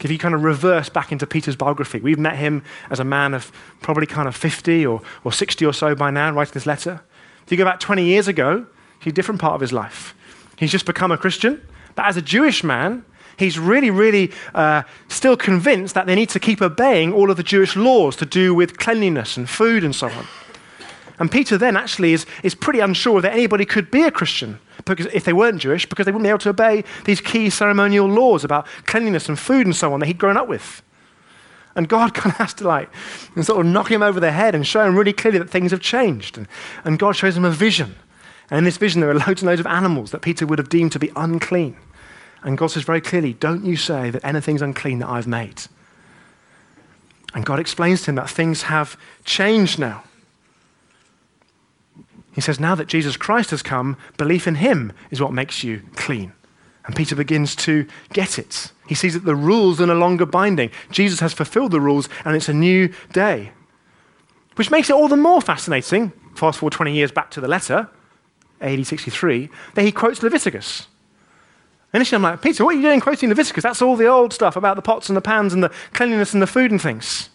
If 0.00 0.10
you 0.10 0.18
kind 0.18 0.34
of 0.34 0.44
reverse 0.44 0.88
back 0.88 1.10
into 1.10 1.26
Peter's 1.26 1.56
biography, 1.56 1.98
we've 2.00 2.18
met 2.18 2.36
him 2.36 2.62
as 2.90 3.00
a 3.00 3.04
man 3.04 3.34
of 3.34 3.50
probably 3.80 4.06
kind 4.06 4.28
of 4.28 4.36
50 4.36 4.86
or, 4.86 5.02
or 5.24 5.32
60 5.32 5.64
or 5.64 5.72
so 5.72 5.94
by 5.94 6.10
now, 6.10 6.32
writing 6.32 6.54
this 6.54 6.66
letter. 6.66 7.00
If 7.44 7.50
you 7.50 7.58
go 7.58 7.64
back 7.64 7.80
20 7.80 8.04
years 8.04 8.28
ago, 8.28 8.66
he's 9.00 9.12
a 9.12 9.14
different 9.14 9.40
part 9.40 9.54
of 9.54 9.60
his 9.60 9.72
life. 9.72 10.14
He's 10.56 10.70
just 10.70 10.86
become 10.86 11.10
a 11.10 11.18
Christian, 11.18 11.66
but 11.94 12.06
as 12.06 12.16
a 12.16 12.22
Jewish 12.22 12.62
man, 12.62 13.04
he's 13.38 13.58
really, 13.58 13.90
really 13.90 14.32
uh, 14.54 14.82
still 15.08 15.36
convinced 15.36 15.94
that 15.94 16.06
they 16.06 16.14
need 16.14 16.28
to 16.30 16.40
keep 16.40 16.62
obeying 16.62 17.12
all 17.12 17.30
of 17.30 17.36
the 17.36 17.42
Jewish 17.42 17.74
laws 17.74 18.16
to 18.16 18.26
do 18.26 18.54
with 18.54 18.78
cleanliness 18.78 19.36
and 19.36 19.48
food 19.48 19.82
and 19.82 19.94
so 19.94 20.08
on. 20.08 20.26
And 21.18 21.30
Peter 21.30 21.58
then 21.58 21.76
actually 21.76 22.12
is, 22.12 22.26
is 22.42 22.54
pretty 22.54 22.80
unsure 22.80 23.20
that 23.20 23.32
anybody 23.32 23.64
could 23.64 23.90
be 23.90 24.02
a 24.02 24.10
Christian 24.10 24.60
because 24.84 25.06
if 25.06 25.24
they 25.24 25.32
weren't 25.32 25.60
Jewish, 25.60 25.86
because 25.86 26.06
they 26.06 26.12
wouldn't 26.12 26.24
be 26.24 26.28
able 26.28 26.38
to 26.38 26.50
obey 26.50 26.84
these 27.04 27.20
key 27.20 27.50
ceremonial 27.50 28.06
laws 28.06 28.44
about 28.44 28.66
cleanliness 28.84 29.28
and 29.28 29.38
food 29.38 29.66
and 29.66 29.74
so 29.74 29.92
on 29.92 30.00
that 30.00 30.06
he'd 30.06 30.18
grown 30.18 30.36
up 30.36 30.48
with. 30.48 30.82
And 31.74 31.88
God 31.88 32.14
kind 32.14 32.32
of 32.32 32.38
has 32.38 32.54
to 32.54 32.66
like 32.66 32.90
sort 33.42 33.64
of 33.64 33.66
knock 33.66 33.90
him 33.90 34.02
over 34.02 34.20
the 34.20 34.32
head 34.32 34.54
and 34.54 34.66
show 34.66 34.84
him 34.84 34.96
really 34.96 35.12
clearly 35.12 35.38
that 35.38 35.50
things 35.50 35.70
have 35.70 35.80
changed. 35.80 36.38
And, 36.38 36.48
and 36.84 36.98
God 36.98 37.16
shows 37.16 37.36
him 37.36 37.44
a 37.44 37.50
vision. 37.50 37.96
And 38.50 38.58
in 38.58 38.64
this 38.64 38.78
vision, 38.78 39.00
there 39.00 39.10
are 39.10 39.14
loads 39.14 39.42
and 39.42 39.48
loads 39.48 39.60
of 39.60 39.66
animals 39.66 40.10
that 40.12 40.22
Peter 40.22 40.46
would 40.46 40.58
have 40.58 40.70
deemed 40.70 40.92
to 40.92 40.98
be 40.98 41.12
unclean. 41.16 41.76
And 42.42 42.56
God 42.56 42.68
says 42.68 42.84
very 42.84 43.00
clearly, 43.00 43.34
Don't 43.34 43.64
you 43.64 43.76
say 43.76 44.10
that 44.10 44.24
anything's 44.24 44.62
unclean 44.62 45.00
that 45.00 45.08
I've 45.08 45.26
made. 45.26 45.62
And 47.34 47.44
God 47.44 47.58
explains 47.58 48.02
to 48.02 48.10
him 48.10 48.14
that 48.14 48.30
things 48.30 48.62
have 48.62 48.96
changed 49.24 49.78
now. 49.78 50.02
He 52.38 52.42
says, 52.42 52.60
Now 52.60 52.76
that 52.76 52.86
Jesus 52.86 53.16
Christ 53.16 53.50
has 53.50 53.62
come, 53.62 53.96
belief 54.16 54.46
in 54.46 54.54
him 54.54 54.92
is 55.10 55.20
what 55.20 55.32
makes 55.32 55.64
you 55.64 55.82
clean. 55.96 56.32
And 56.84 56.94
Peter 56.94 57.16
begins 57.16 57.56
to 57.56 57.84
get 58.12 58.38
it. 58.38 58.70
He 58.86 58.94
sees 58.94 59.14
that 59.14 59.24
the 59.24 59.34
rules 59.34 59.80
are 59.80 59.88
no 59.88 59.98
longer 59.98 60.24
binding. 60.24 60.70
Jesus 60.92 61.18
has 61.18 61.32
fulfilled 61.32 61.72
the 61.72 61.80
rules, 61.80 62.08
and 62.24 62.36
it's 62.36 62.48
a 62.48 62.54
new 62.54 62.94
day. 63.12 63.50
Which 64.54 64.70
makes 64.70 64.88
it 64.88 64.92
all 64.94 65.08
the 65.08 65.16
more 65.16 65.40
fascinating, 65.40 66.12
fast 66.36 66.60
forward 66.60 66.74
20 66.74 66.92
years 66.92 67.10
back 67.10 67.32
to 67.32 67.40
the 67.40 67.48
letter, 67.48 67.90
AD 68.60 68.86
63, 68.86 69.50
that 69.74 69.84
he 69.84 69.90
quotes 69.90 70.22
Leviticus. 70.22 70.86
Initially, 71.92 72.18
I'm 72.18 72.22
like, 72.22 72.40
Peter, 72.40 72.64
what 72.64 72.76
are 72.76 72.78
you 72.78 72.84
doing 72.84 73.00
quoting 73.00 73.30
Leviticus? 73.30 73.64
That's 73.64 73.82
all 73.82 73.96
the 73.96 74.06
old 74.06 74.32
stuff 74.32 74.54
about 74.54 74.76
the 74.76 74.82
pots 74.82 75.08
and 75.08 75.16
the 75.16 75.20
pans 75.20 75.52
and 75.54 75.64
the 75.64 75.72
cleanliness 75.92 76.34
and 76.34 76.40
the 76.40 76.46
food 76.46 76.70
and 76.70 76.80
things. 76.80 77.30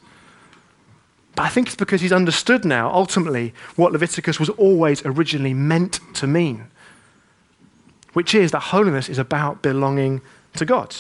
But 1.36 1.44
I 1.44 1.50
think 1.50 1.68
it's 1.68 1.76
because 1.76 2.02
he's 2.02 2.14
understood 2.14 2.64
now, 2.64 2.92
ultimately, 2.94 3.54
what 3.76 3.92
Leviticus 3.92 4.40
was 4.40 4.50
always 4.50 5.04
originally 5.06 5.54
meant 5.54 6.00
to 6.16 6.28
mean, 6.28 6.68
which 8.14 8.36
is 8.36 8.52
that 8.52 8.60
holiness 8.60 9.10
is 9.10 9.18
about 9.18 9.62
belonging 9.62 10.22
to 10.56 10.66
God. 10.66 10.96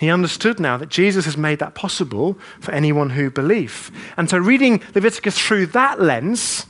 He 0.00 0.10
understood 0.10 0.58
now 0.58 0.76
that 0.78 0.88
Jesus 0.88 1.26
has 1.26 1.36
made 1.36 1.58
that 1.58 1.74
possible 1.74 2.38
for 2.58 2.72
anyone 2.72 3.10
who 3.10 3.30
believes. 3.30 3.90
And 4.16 4.30
so, 4.30 4.38
reading 4.38 4.82
Leviticus 4.94 5.38
through 5.38 5.66
that 5.66 6.00
lens 6.00 6.66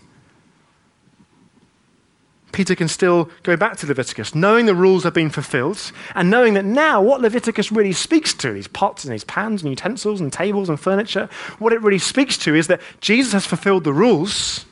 Peter 2.52 2.74
can 2.74 2.88
still 2.88 3.30
go 3.42 3.56
back 3.56 3.76
to 3.76 3.86
Leviticus, 3.86 4.34
knowing 4.34 4.66
the 4.66 4.74
rules 4.74 5.04
have 5.04 5.14
been 5.14 5.30
fulfilled, 5.30 5.92
and 6.14 6.30
knowing 6.30 6.54
that 6.54 6.64
now 6.64 7.00
what 7.00 7.20
Leviticus 7.20 7.70
really 7.70 7.92
speaks 7.92 8.34
to, 8.34 8.52
these 8.52 8.68
pots 8.68 9.04
and 9.04 9.12
these 9.12 9.24
pans 9.24 9.62
and 9.62 9.70
utensils 9.70 10.20
and 10.20 10.32
tables 10.32 10.68
and 10.68 10.80
furniture, 10.80 11.28
what 11.58 11.72
it 11.72 11.80
really 11.82 11.98
speaks 11.98 12.36
to 12.38 12.54
is 12.54 12.66
that 12.66 12.80
Jesus 13.00 13.32
has 13.32 13.46
fulfilled 13.46 13.84
the 13.84 13.92
rules. 13.92 14.66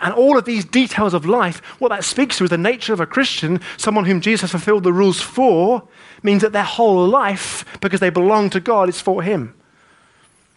And 0.00 0.14
all 0.14 0.38
of 0.38 0.44
these 0.44 0.64
details 0.64 1.12
of 1.12 1.26
life, 1.26 1.60
what 1.80 1.88
that 1.88 2.04
speaks 2.04 2.38
to 2.38 2.44
is 2.44 2.50
the 2.50 2.58
nature 2.58 2.92
of 2.92 3.00
a 3.00 3.06
Christian, 3.06 3.60
someone 3.76 4.04
whom 4.04 4.20
Jesus 4.20 4.42
has 4.42 4.50
fulfilled 4.50 4.84
the 4.84 4.92
rules 4.92 5.20
for, 5.20 5.82
means 6.22 6.42
that 6.42 6.52
their 6.52 6.62
whole 6.62 7.06
life, 7.06 7.64
because 7.80 8.00
they 8.00 8.10
belong 8.10 8.50
to 8.50 8.60
God, 8.60 8.88
is 8.88 9.00
for 9.00 9.22
Him. 9.22 9.54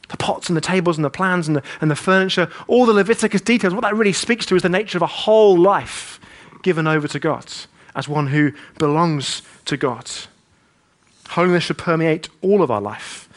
The 0.09 0.17
pots 0.17 0.49
and 0.49 0.57
the 0.57 0.61
tables 0.61 0.97
and 0.97 1.05
the 1.05 1.09
plans 1.09 1.47
and 1.47 1.57
the, 1.57 1.63
and 1.79 1.89
the 1.89 1.95
furniture, 1.95 2.49
all 2.67 2.85
the 2.85 2.93
Leviticus 2.93 3.41
details, 3.41 3.73
what 3.73 3.81
that 3.81 3.95
really 3.95 4.13
speaks 4.13 4.45
to 4.47 4.55
is 4.55 4.61
the 4.61 4.69
nature 4.69 4.97
of 4.97 5.01
a 5.01 5.07
whole 5.07 5.57
life 5.57 6.19
given 6.63 6.87
over 6.87 7.07
to 7.07 7.19
God, 7.19 7.51
as 7.95 8.07
one 8.07 8.27
who 8.27 8.51
belongs 8.77 9.41
to 9.65 9.77
God. 9.77 10.09
Holiness 11.29 11.63
should 11.63 11.77
permeate 11.77 12.29
all 12.41 12.61
of 12.61 12.71
our 12.71 12.81
life. 12.81 13.29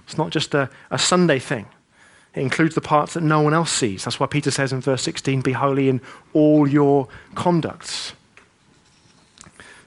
It's 0.00 0.18
not 0.18 0.30
just 0.30 0.54
a, 0.54 0.70
a 0.90 0.98
Sunday 0.98 1.38
thing. 1.38 1.66
It 2.34 2.40
includes 2.40 2.74
the 2.74 2.80
parts 2.80 3.14
that 3.14 3.22
no 3.22 3.40
one 3.40 3.54
else 3.54 3.72
sees. 3.72 4.04
That's 4.04 4.20
why 4.20 4.26
Peter 4.26 4.50
says 4.50 4.72
in 4.72 4.80
verse 4.80 5.02
16, 5.02 5.40
Be 5.40 5.52
holy 5.52 5.88
in 5.88 6.00
all 6.32 6.68
your 6.68 7.08
conducts. 7.34 8.12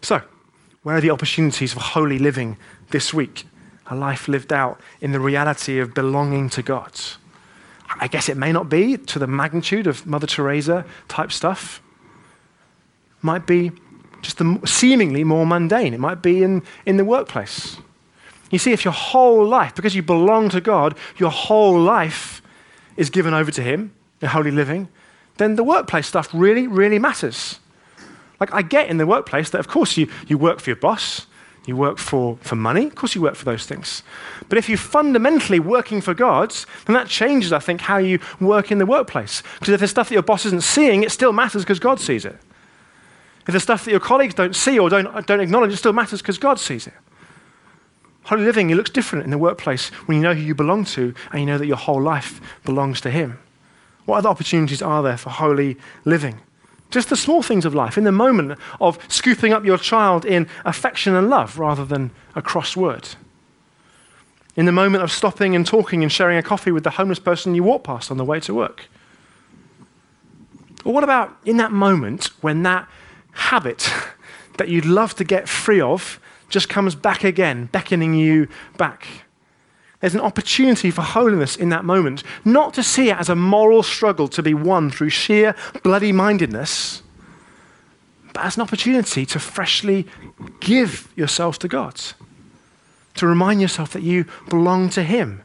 So, 0.01 0.21
where 0.83 0.95
are 0.95 1.01
the 1.01 1.11
opportunities 1.11 1.73
for 1.73 1.79
holy 1.79 2.17
living 2.17 2.57
this 2.89 3.13
week? 3.13 3.45
A 3.87 3.95
life 3.95 4.27
lived 4.27 4.51
out 4.51 4.79
in 4.99 5.11
the 5.11 5.19
reality 5.19 5.79
of 5.79 5.93
belonging 5.93 6.49
to 6.49 6.63
God. 6.63 6.99
I 7.99 8.07
guess 8.07 8.29
it 8.29 8.37
may 8.37 8.51
not 8.51 8.69
be 8.69 8.97
to 8.97 9.19
the 9.19 9.27
magnitude 9.27 9.85
of 9.85 10.07
Mother 10.07 10.25
Teresa 10.25 10.85
type 11.07 11.31
stuff 11.31 11.81
might 13.21 13.45
be 13.45 13.71
just 14.21 14.37
the 14.37 14.59
seemingly 14.65 15.23
more 15.23 15.45
mundane. 15.45 15.93
It 15.93 15.99
might 15.99 16.21
be 16.21 16.43
in, 16.43 16.63
in 16.85 16.97
the 16.97 17.05
workplace. 17.05 17.77
You 18.51 18.59
see, 18.59 18.71
if 18.71 18.83
your 18.83 18.93
whole 18.93 19.47
life, 19.47 19.75
because 19.75 19.95
you 19.95 20.03
belong 20.03 20.49
to 20.49 20.61
God, 20.61 20.97
your 21.17 21.31
whole 21.31 21.79
life 21.79 22.41
is 22.97 23.09
given 23.09 23.33
over 23.33 23.51
to 23.51 23.61
Him, 23.61 23.93
in 24.21 24.27
holy 24.27 24.51
living, 24.51 24.89
then 25.37 25.55
the 25.55 25.63
workplace 25.63 26.07
stuff 26.07 26.29
really, 26.33 26.67
really 26.67 26.99
matters. 26.99 27.59
Like, 28.39 28.53
I 28.53 28.61
get 28.61 28.89
in 28.89 28.97
the 28.97 29.07
workplace 29.07 29.49
that, 29.51 29.59
of 29.59 29.67
course, 29.67 29.97
you, 29.97 30.07
you 30.27 30.37
work 30.37 30.59
for 30.59 30.69
your 30.69 30.77
boss, 30.77 31.27
you 31.65 31.75
work 31.75 31.97
for, 31.97 32.37
for 32.41 32.55
money, 32.55 32.87
of 32.87 32.95
course, 32.95 33.15
you 33.15 33.21
work 33.21 33.35
for 33.35 33.45
those 33.45 33.65
things. 33.65 34.03
But 34.49 34.57
if 34.57 34.67
you're 34.67 34.77
fundamentally 34.77 35.59
working 35.59 36.01
for 36.01 36.13
God, 36.13 36.53
then 36.85 36.95
that 36.95 37.07
changes, 37.07 37.53
I 37.53 37.59
think, 37.59 37.81
how 37.81 37.97
you 37.97 38.19
work 38.39 38.71
in 38.71 38.79
the 38.79 38.85
workplace. 38.85 39.43
Because 39.59 39.73
if 39.73 39.79
there's 39.79 39.91
stuff 39.91 40.09
that 40.09 40.15
your 40.15 40.23
boss 40.23 40.45
isn't 40.47 40.63
seeing, 40.63 41.03
it 41.03 41.11
still 41.11 41.33
matters 41.33 41.63
because 41.63 41.79
God 41.79 41.99
sees 41.99 42.25
it. 42.25 42.37
If 43.47 43.53
the 43.53 43.59
stuff 43.59 43.85
that 43.85 43.91
your 43.91 43.99
colleagues 43.99 44.33
don't 44.33 44.55
see 44.55 44.77
or 44.77 44.89
don't, 44.89 45.25
don't 45.25 45.39
acknowledge, 45.39 45.73
it 45.73 45.77
still 45.77 45.93
matters 45.93 46.21
because 46.21 46.37
God 46.37 46.59
sees 46.59 46.87
it. 46.87 46.93
Holy 48.23 48.43
living, 48.43 48.69
it 48.69 48.75
looks 48.75 48.91
different 48.91 49.25
in 49.25 49.31
the 49.31 49.37
workplace 49.37 49.89
when 50.05 50.17
you 50.17 50.23
know 50.23 50.33
who 50.33 50.41
you 50.41 50.53
belong 50.53 50.85
to 50.85 51.13
and 51.31 51.39
you 51.39 51.45
know 51.45 51.57
that 51.57 51.65
your 51.65 51.77
whole 51.77 52.01
life 52.01 52.39
belongs 52.63 53.01
to 53.01 53.09
Him. 53.09 53.39
What 54.05 54.17
other 54.17 54.29
opportunities 54.29 54.81
are 54.81 55.01
there 55.01 55.17
for 55.17 55.29
holy 55.29 55.77
living? 56.05 56.39
Just 56.91 57.09
the 57.09 57.15
small 57.15 57.41
things 57.41 57.65
of 57.65 57.73
life, 57.73 57.97
in 57.97 58.03
the 58.03 58.11
moment 58.11 58.59
of 58.79 58.99
scooping 59.07 59.53
up 59.53 59.63
your 59.63 59.77
child 59.77 60.25
in 60.25 60.47
affection 60.65 61.15
and 61.15 61.29
love 61.29 61.57
rather 61.57 61.85
than 61.85 62.11
a 62.35 62.41
cross 62.41 62.75
word. 62.75 63.09
In 64.55 64.65
the 64.65 64.71
moment 64.73 65.03
of 65.03 65.11
stopping 65.11 65.55
and 65.55 65.65
talking 65.65 66.03
and 66.03 66.11
sharing 66.11 66.37
a 66.37 66.43
coffee 66.43 66.71
with 66.71 66.83
the 66.83 66.89
homeless 66.91 67.19
person 67.19 67.55
you 67.55 67.63
walk 67.63 67.85
past 67.85 68.11
on 68.11 68.17
the 68.17 68.25
way 68.25 68.41
to 68.41 68.53
work. 68.53 68.87
Or 70.83 70.93
what 70.93 71.03
about 71.03 71.37
in 71.45 71.57
that 71.57 71.71
moment 71.71 72.25
when 72.41 72.63
that 72.63 72.87
habit 73.31 73.91
that 74.57 74.69
you'd 74.69 74.85
love 74.85 75.15
to 75.15 75.23
get 75.23 75.49
free 75.49 75.81
of 75.81 76.19
just 76.49 76.69
comes 76.69 76.95
back 76.95 77.23
again, 77.23 77.67
beckoning 77.71 78.13
you 78.13 78.47
back. 78.77 79.07
There's 80.01 80.15
an 80.15 80.21
opportunity 80.21 80.91
for 80.91 81.01
holiness 81.01 81.55
in 81.55 81.69
that 81.69 81.85
moment, 81.85 82.23
not 82.43 82.73
to 82.73 82.83
see 82.83 83.09
it 83.09 83.17
as 83.17 83.29
a 83.29 83.35
moral 83.35 83.83
struggle 83.83 84.27
to 84.29 84.43
be 84.43 84.53
won 84.53 84.89
through 84.89 85.09
sheer 85.09 85.55
bloody 85.83 86.11
mindedness, 86.11 87.03
but 88.33 88.43
as 88.43 88.57
an 88.57 88.63
opportunity 88.63 89.25
to 89.27 89.39
freshly 89.39 90.07
give 90.59 91.11
yourself 91.15 91.59
to 91.59 91.67
God, 91.67 92.01
to 93.15 93.27
remind 93.27 93.61
yourself 93.61 93.93
that 93.93 94.01
you 94.01 94.25
belong 94.49 94.89
to 94.89 95.03
Him, 95.03 95.43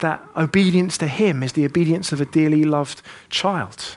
that 0.00 0.22
obedience 0.36 0.98
to 0.98 1.08
Him 1.08 1.42
is 1.42 1.54
the 1.54 1.64
obedience 1.64 2.12
of 2.12 2.20
a 2.20 2.26
dearly 2.26 2.64
loved 2.64 3.00
child. 3.30 3.96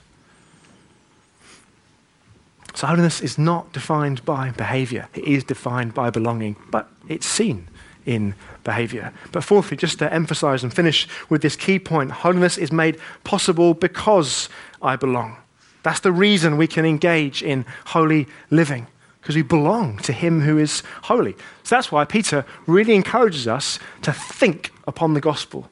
So 2.79 2.87
holiness 2.87 3.19
is 3.19 3.37
not 3.37 3.73
defined 3.73 4.23
by 4.23 4.51
behavior, 4.51 5.09
it 5.13 5.25
is 5.25 5.43
defined 5.43 5.93
by 5.93 6.11
belonging, 6.11 6.55
but 6.71 6.87
it's 7.09 7.25
seen 7.25 7.67
in 8.05 8.35
behavior. 8.63 9.11
But 9.33 9.43
fourthly, 9.43 9.75
just 9.75 9.99
to 9.99 10.13
emphasize 10.13 10.63
and 10.63 10.73
finish 10.73 11.05
with 11.27 11.41
this 11.41 11.57
key 11.57 11.77
point 11.77 12.09
holiness 12.09 12.57
is 12.57 12.71
made 12.71 12.97
possible 13.25 13.73
because 13.73 14.47
I 14.81 14.95
belong. 14.95 15.35
That's 15.83 15.99
the 15.99 16.13
reason 16.13 16.55
we 16.55 16.67
can 16.67 16.85
engage 16.85 17.43
in 17.43 17.65
holy 17.87 18.27
living, 18.49 18.87
because 19.19 19.35
we 19.35 19.41
belong 19.41 19.97
to 19.97 20.13
Him 20.13 20.39
who 20.39 20.57
is 20.57 20.81
holy. 21.01 21.33
So 21.63 21.75
that's 21.75 21.91
why 21.91 22.05
Peter 22.05 22.45
really 22.65 22.95
encourages 22.95 23.45
us 23.45 23.77
to 24.03 24.13
think 24.13 24.71
upon 24.87 25.15
the 25.15 25.19
gospel. 25.19 25.69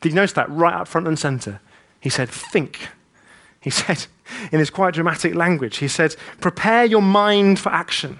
Did 0.00 0.08
you 0.08 0.16
notice 0.16 0.32
that 0.32 0.50
right 0.50 0.74
up 0.74 0.88
front 0.88 1.06
and 1.06 1.16
center? 1.16 1.60
He 2.00 2.10
said, 2.10 2.28
think. 2.28 2.88
He 3.60 3.70
said, 3.70 4.08
in 4.52 4.58
his 4.58 4.70
quite 4.70 4.94
dramatic 4.94 5.34
language, 5.34 5.78
he 5.78 5.88
said, 5.88 6.16
prepare 6.40 6.84
your 6.84 7.02
mind 7.02 7.58
for 7.58 7.70
action. 7.70 8.18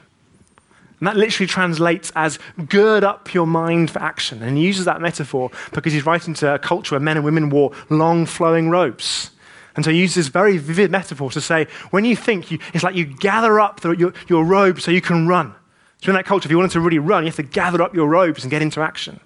And 1.01 1.07
that 1.07 1.17
literally 1.17 1.47
translates 1.47 2.13
as 2.15 2.39
gird 2.69 3.05
up 3.05 3.33
your 3.33 3.47
mind 3.47 3.91
for 3.91 4.01
action. 4.01 4.43
And 4.43 4.59
he 4.59 4.65
uses 4.65 4.85
that 4.85 5.01
metaphor 5.01 5.51
because 5.73 5.95
he's 5.95 6.05
writing 6.05 6.35
to 6.35 6.55
a 6.55 6.59
culture 6.59 6.95
where 6.95 7.01
men 7.01 7.17
and 7.17 7.25
women 7.25 7.49
wore 7.49 7.73
long 7.89 8.27
flowing 8.27 8.69
robes. 8.69 9.31
And 9.77 9.85
so 9.85 9.91
he 9.91 9.99
uses 9.99 10.17
this 10.17 10.29
very 10.29 10.59
vivid 10.59 10.91
metaphor 10.91 11.31
to 11.31 11.41
say, 11.41 11.69
when 11.91 12.05
you 12.05 12.15
think, 12.15 12.51
you, 12.51 12.59
it's 12.75 12.85
like 12.85 12.97
you 12.97 13.07
gather 13.07 13.59
up 13.59 13.81
the, 13.81 13.93
your, 13.93 14.13
your 14.29 14.45
robe 14.45 14.81
so 14.81 14.91
you 14.91 15.01
can 15.01 15.27
run. 15.27 15.55
So 16.03 16.11
in 16.11 16.17
that 16.17 16.27
culture, 16.27 16.47
if 16.47 16.51
you 16.51 16.59
wanted 16.59 16.73
to 16.73 16.81
really 16.81 16.99
run, 16.99 17.25
you 17.25 17.29
have 17.29 17.37
to 17.37 17.43
gather 17.43 17.81
up 17.81 17.95
your 17.95 18.09
robes 18.09 18.45
and 18.45 18.51
get 18.51 18.61
into 18.61 18.81
action. 18.81 19.21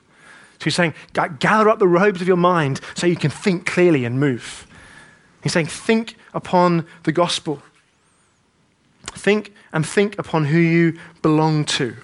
So 0.58 0.64
he's 0.64 0.76
saying, 0.76 0.94
gather 1.12 1.68
up 1.68 1.80
the 1.80 1.88
robes 1.88 2.20
of 2.20 2.28
your 2.28 2.36
mind 2.36 2.80
so 2.94 3.08
you 3.08 3.16
can 3.16 3.30
think 3.30 3.66
clearly 3.66 4.04
and 4.04 4.20
move. 4.20 4.66
He's 5.44 5.52
saying, 5.52 5.66
think 5.66 6.16
upon 6.32 6.86
the 7.04 7.12
gospel. 7.12 7.62
Think 9.12 9.52
and 9.72 9.86
think 9.86 10.18
upon 10.18 10.46
who 10.46 10.58
you 10.58 10.98
belong 11.20 11.66
to. 11.66 11.94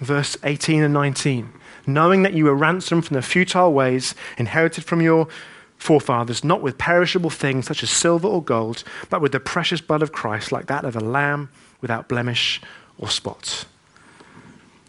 Verse 0.00 0.36
18 0.42 0.82
and 0.82 0.92
19. 0.92 1.50
Knowing 1.86 2.24
that 2.24 2.34
you 2.34 2.44
were 2.44 2.54
ransomed 2.54 3.06
from 3.06 3.14
the 3.14 3.22
futile 3.22 3.72
ways 3.72 4.16
inherited 4.38 4.84
from 4.84 5.00
your 5.00 5.28
forefathers, 5.76 6.42
not 6.42 6.62
with 6.62 6.76
perishable 6.76 7.30
things 7.30 7.66
such 7.66 7.84
as 7.84 7.90
silver 7.90 8.26
or 8.26 8.42
gold, 8.42 8.82
but 9.08 9.20
with 9.20 9.30
the 9.30 9.40
precious 9.40 9.80
blood 9.80 10.02
of 10.02 10.10
Christ, 10.10 10.50
like 10.50 10.66
that 10.66 10.84
of 10.84 10.96
a 10.96 11.00
lamb 11.00 11.50
without 11.80 12.08
blemish 12.08 12.60
or 12.98 13.08
spot. 13.08 13.66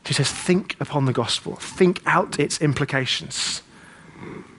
He 0.08 0.14
says, 0.14 0.32
think 0.32 0.76
upon 0.80 1.06
the 1.06 1.14
gospel, 1.14 1.56
think 1.56 2.02
out 2.08 2.40
its 2.40 2.60
implications. 2.62 3.62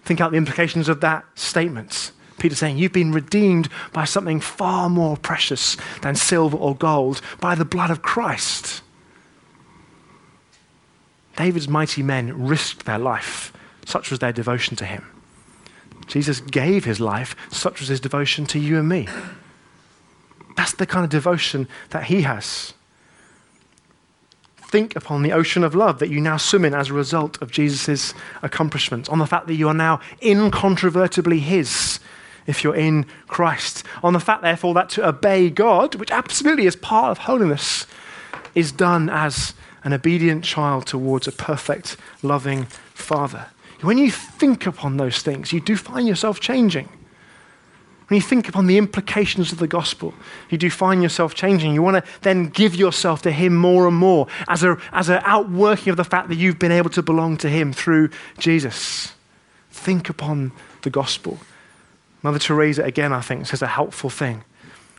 Think 0.05 0.21
out 0.21 0.31
the 0.31 0.37
implications 0.37 0.89
of 0.89 1.01
that 1.01 1.25
statement. 1.35 2.13
Peter's 2.39 2.59
saying, 2.59 2.79
You've 2.79 2.93
been 2.93 3.13
redeemed 3.13 3.69
by 3.93 4.05
something 4.05 4.41
far 4.41 4.89
more 4.89 5.17
precious 5.17 5.77
than 6.03 6.15
silver 6.15 6.57
or 6.57 6.77
gold, 6.77 7.21
by 7.41 7.55
the 7.55 7.65
blood 7.65 7.91
of 7.91 8.03
Christ. 8.03 8.83
David's 11.37 11.69
mighty 11.69 12.03
men 12.03 12.47
risked 12.47 12.87
their 12.87 12.99
life, 12.99 13.53
such 13.85 14.11
was 14.11 14.19
their 14.19 14.33
devotion 14.33 14.77
to 14.77 14.85
him. 14.85 15.05
Jesus 16.07 16.41
gave 16.41 16.85
his 16.85 17.01
life, 17.01 17.37
such 17.51 17.81
was 17.81 17.89
his 17.89 18.01
devotion 18.01 18.47
to 18.47 18.59
you 18.59 18.79
and 18.79 18.89
me. 18.89 19.09
That's 20.57 20.73
the 20.73 20.87
kind 20.87 21.05
of 21.05 21.11
devotion 21.11 21.69
that 21.91 22.05
he 22.05 22.23
has. 22.23 22.73
Think 24.57 24.97
upon 24.97 25.23
the 25.23 25.33
ocean 25.33 25.63
of 25.63 25.75
love 25.75 25.99
that 26.01 26.11
you 26.11 26.21
now 26.21 26.39
swim 26.39 26.65
in 26.65 26.75
as 26.75 26.91
a 26.91 26.95
result 26.95 27.41
of 27.41 27.53
Jesus' 27.53 28.15
accomplishments, 28.43 29.09
on 29.09 29.19
the 29.19 29.27
fact 29.27 29.47
that 29.47 29.55
you 29.55 29.69
are 29.69 29.75
now 29.75 30.01
incontrovertibly 30.23 31.39
his 31.39 32.01
if 32.47 32.63
you're 32.63 32.77
in 32.77 33.07
Christ, 33.29 33.85
on 34.03 34.13
the 34.13 34.21
fact, 34.21 34.43
therefore, 34.43 34.75
that 34.75 34.89
to 34.91 35.07
obey 35.07 35.51
God, 35.51 35.95
which 35.97 36.11
absolutely 36.11 36.67
is 36.67 36.77
part 36.77 37.11
of 37.11 37.19
holiness, 37.19 37.87
is 38.55 38.73
done 38.73 39.09
as 39.11 39.55
an 39.85 39.93
obedient 39.93 40.45
child 40.45 40.87
towards 40.87 41.29
a 41.29 41.33
perfect, 41.33 41.97
loving 42.23 42.65
Father. 42.95 43.47
When 43.83 43.99
you 43.99 44.11
think 44.11 44.67
upon 44.67 44.97
those 44.97 45.23
things, 45.23 45.53
you 45.53 45.61
do 45.61 45.77
find 45.77 46.09
yourself 46.09 46.41
changing. 46.41 46.89
When 48.09 48.17
you 48.17 48.23
think 48.23 48.49
upon 48.49 48.67
the 48.67 48.79
implications 48.79 49.53
of 49.53 49.59
the 49.59 49.67
gospel, 49.67 50.15
you 50.49 50.59
do 50.59 50.71
find 50.71 51.03
yourself 51.03 51.35
changing. 51.35 51.75
You 51.75 51.83
want 51.83 52.05
to 52.05 52.11
then 52.23 52.49
give 52.49 52.77
yourself 52.77 53.23
to 53.23 53.33
Him 53.33 53.57
more 53.57 53.87
and 53.89 53.97
more 53.97 54.29
as 54.49 54.63
an 54.63 54.81
as 54.93 55.09
a 55.09 55.21
outworking 55.29 55.91
of 55.91 55.97
the 55.97 56.05
fact 56.05 56.29
that 56.29 56.37
you've 56.37 56.59
been 56.59 56.73
able 56.73 56.91
to 56.91 57.03
belong 57.03 57.37
to 57.39 57.49
Him 57.49 57.73
through 57.73 58.11
Jesus. 58.39 59.13
Think 59.71 60.09
upon 60.09 60.53
the 60.83 60.91
gospel. 60.91 61.39
Mother 62.27 62.41
Teresa, 62.41 62.83
again, 62.83 63.13
I 63.13 63.21
think, 63.21 63.47
says 63.47 63.63
a 63.63 63.69
helpful 63.69 64.11
thing 64.11 64.43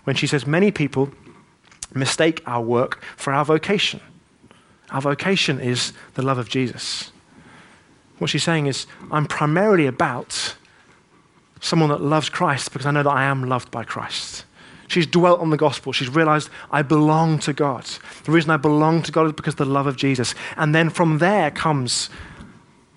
when 0.05 0.15
she 0.15 0.27
says, 0.27 0.47
Many 0.47 0.71
people 0.71 1.11
mistake 1.93 2.41
our 2.45 2.61
work 2.61 3.03
for 3.17 3.33
our 3.33 3.43
vocation. 3.43 3.99
Our 4.91 5.01
vocation 5.01 5.59
is 5.59 5.91
the 6.13 6.21
love 6.21 6.37
of 6.37 6.47
Jesus. 6.47 7.11
What 8.19 8.29
she's 8.29 8.45
saying 8.45 8.67
is, 8.67 8.87
I'm 9.11 9.25
primarily 9.25 9.87
about 9.87 10.55
someone 11.59 11.89
that 11.89 11.99
loves 11.99 12.29
Christ 12.29 12.71
because 12.71 12.85
I 12.85 12.91
know 12.91 13.03
that 13.03 13.09
I 13.09 13.25
am 13.25 13.49
loved 13.49 13.71
by 13.71 13.83
Christ. 13.83 14.45
She's 14.87 15.05
dwelt 15.05 15.41
on 15.41 15.49
the 15.49 15.57
gospel. 15.57 15.91
She's 15.91 16.07
realized 16.07 16.49
I 16.71 16.81
belong 16.81 17.39
to 17.39 17.51
God. 17.51 17.83
The 18.23 18.31
reason 18.31 18.51
I 18.51 18.57
belong 18.57 19.01
to 19.01 19.11
God 19.11 19.25
is 19.25 19.33
because 19.33 19.55
of 19.55 19.57
the 19.57 19.65
love 19.65 19.85
of 19.85 19.97
Jesus. 19.97 20.33
And 20.55 20.73
then 20.73 20.89
from 20.89 21.17
there 21.17 21.51
comes 21.51 22.09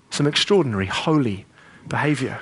some 0.09 0.25
extraordinary, 0.25 0.85
holy 0.85 1.45
behavior. 1.89 2.39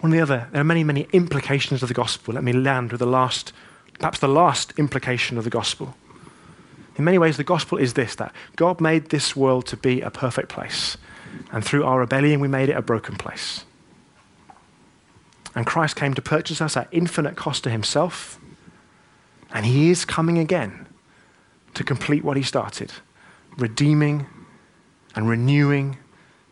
One 0.00 0.12
of 0.12 0.16
the 0.16 0.22
other, 0.22 0.48
there 0.52 0.60
are 0.60 0.64
many, 0.64 0.84
many 0.84 1.08
implications 1.12 1.82
of 1.82 1.88
the 1.88 1.94
gospel. 1.94 2.34
Let 2.34 2.44
me 2.44 2.52
land 2.52 2.92
with 2.92 3.00
the 3.00 3.06
last, 3.06 3.52
perhaps 3.98 4.20
the 4.20 4.28
last 4.28 4.72
implication 4.78 5.38
of 5.38 5.44
the 5.44 5.50
gospel. 5.50 5.96
In 6.96 7.04
many 7.04 7.18
ways, 7.18 7.36
the 7.36 7.44
gospel 7.44 7.78
is 7.78 7.94
this 7.94 8.14
that 8.16 8.32
God 8.56 8.80
made 8.80 9.10
this 9.10 9.36
world 9.36 9.66
to 9.66 9.76
be 9.76 10.00
a 10.00 10.10
perfect 10.10 10.48
place. 10.48 10.96
And 11.52 11.64
through 11.64 11.84
our 11.84 12.00
rebellion, 12.00 12.40
we 12.40 12.48
made 12.48 12.68
it 12.68 12.76
a 12.76 12.82
broken 12.82 13.16
place. 13.16 13.64
And 15.54 15.66
Christ 15.66 15.96
came 15.96 16.14
to 16.14 16.22
purchase 16.22 16.60
us 16.60 16.76
at 16.76 16.88
infinite 16.92 17.36
cost 17.36 17.64
to 17.64 17.70
himself. 17.70 18.38
And 19.50 19.66
he 19.66 19.90
is 19.90 20.04
coming 20.04 20.38
again 20.38 20.86
to 21.74 21.84
complete 21.84 22.22
what 22.22 22.36
he 22.36 22.42
started, 22.42 22.92
redeeming 23.56 24.26
and 25.14 25.28
renewing 25.28 25.98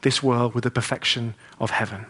this 0.02 0.22
world 0.22 0.54
with 0.54 0.64
the 0.64 0.70
perfection 0.70 1.34
of 1.60 1.70
heaven. 1.70 2.06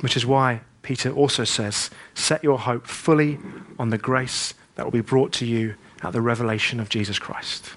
Which 0.00 0.16
is 0.16 0.26
why 0.26 0.62
Peter 0.82 1.10
also 1.10 1.44
says, 1.44 1.90
Set 2.14 2.42
your 2.42 2.58
hope 2.58 2.86
fully 2.86 3.38
on 3.78 3.90
the 3.90 3.98
grace 3.98 4.54
that 4.74 4.84
will 4.84 4.92
be 4.92 5.00
brought 5.00 5.32
to 5.34 5.46
you 5.46 5.74
at 6.02 6.12
the 6.12 6.20
revelation 6.20 6.80
of 6.80 6.88
Jesus 6.88 7.18
Christ. 7.18 7.74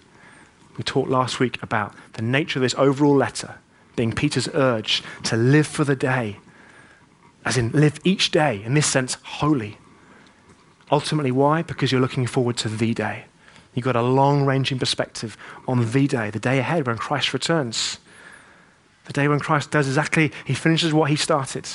We 0.78 0.84
talked 0.84 1.10
last 1.10 1.40
week 1.40 1.62
about 1.62 1.94
the 2.14 2.22
nature 2.22 2.60
of 2.60 2.64
this 2.64 2.76
overall 2.76 3.16
letter 3.16 3.56
being 3.96 4.12
Peter's 4.12 4.50
urge 4.54 5.04
to 5.24 5.38
live 5.38 5.68
for 5.68 5.84
the 5.84 5.96
day, 5.96 6.38
as 7.46 7.58
in 7.58 7.72
live 7.72 8.00
each 8.04 8.32
day, 8.32 8.62
in 8.64 8.74
this 8.74 8.88
sense, 8.88 9.16
holy. 9.24 9.78
Ultimately, 10.92 11.32
why? 11.32 11.62
Because 11.62 11.92
you're 11.92 12.02
looking 12.02 12.28
forward 12.28 12.58
to 12.58 12.70
the 12.70 12.94
day. 12.94 13.26
You've 13.74 13.86
got 13.86 13.96
a 13.96 14.02
long 14.02 14.46
ranging 14.46 14.80
perspective 14.80 15.38
on 15.68 15.92
the 15.92 16.08
day, 16.08 16.30
the 16.30 16.40
day 16.40 16.60
ahead 16.60 16.88
when 16.88 16.98
Christ 16.98 17.34
returns. 17.34 18.00
The 19.06 19.14
day 19.14 19.28
when 19.28 19.40
Christ 19.40 19.72
does 19.72 19.88
exactly, 19.88 20.32
he 20.46 20.54
finishes 20.54 20.94
what 20.94 21.10
he 21.10 21.16
started. 21.16 21.68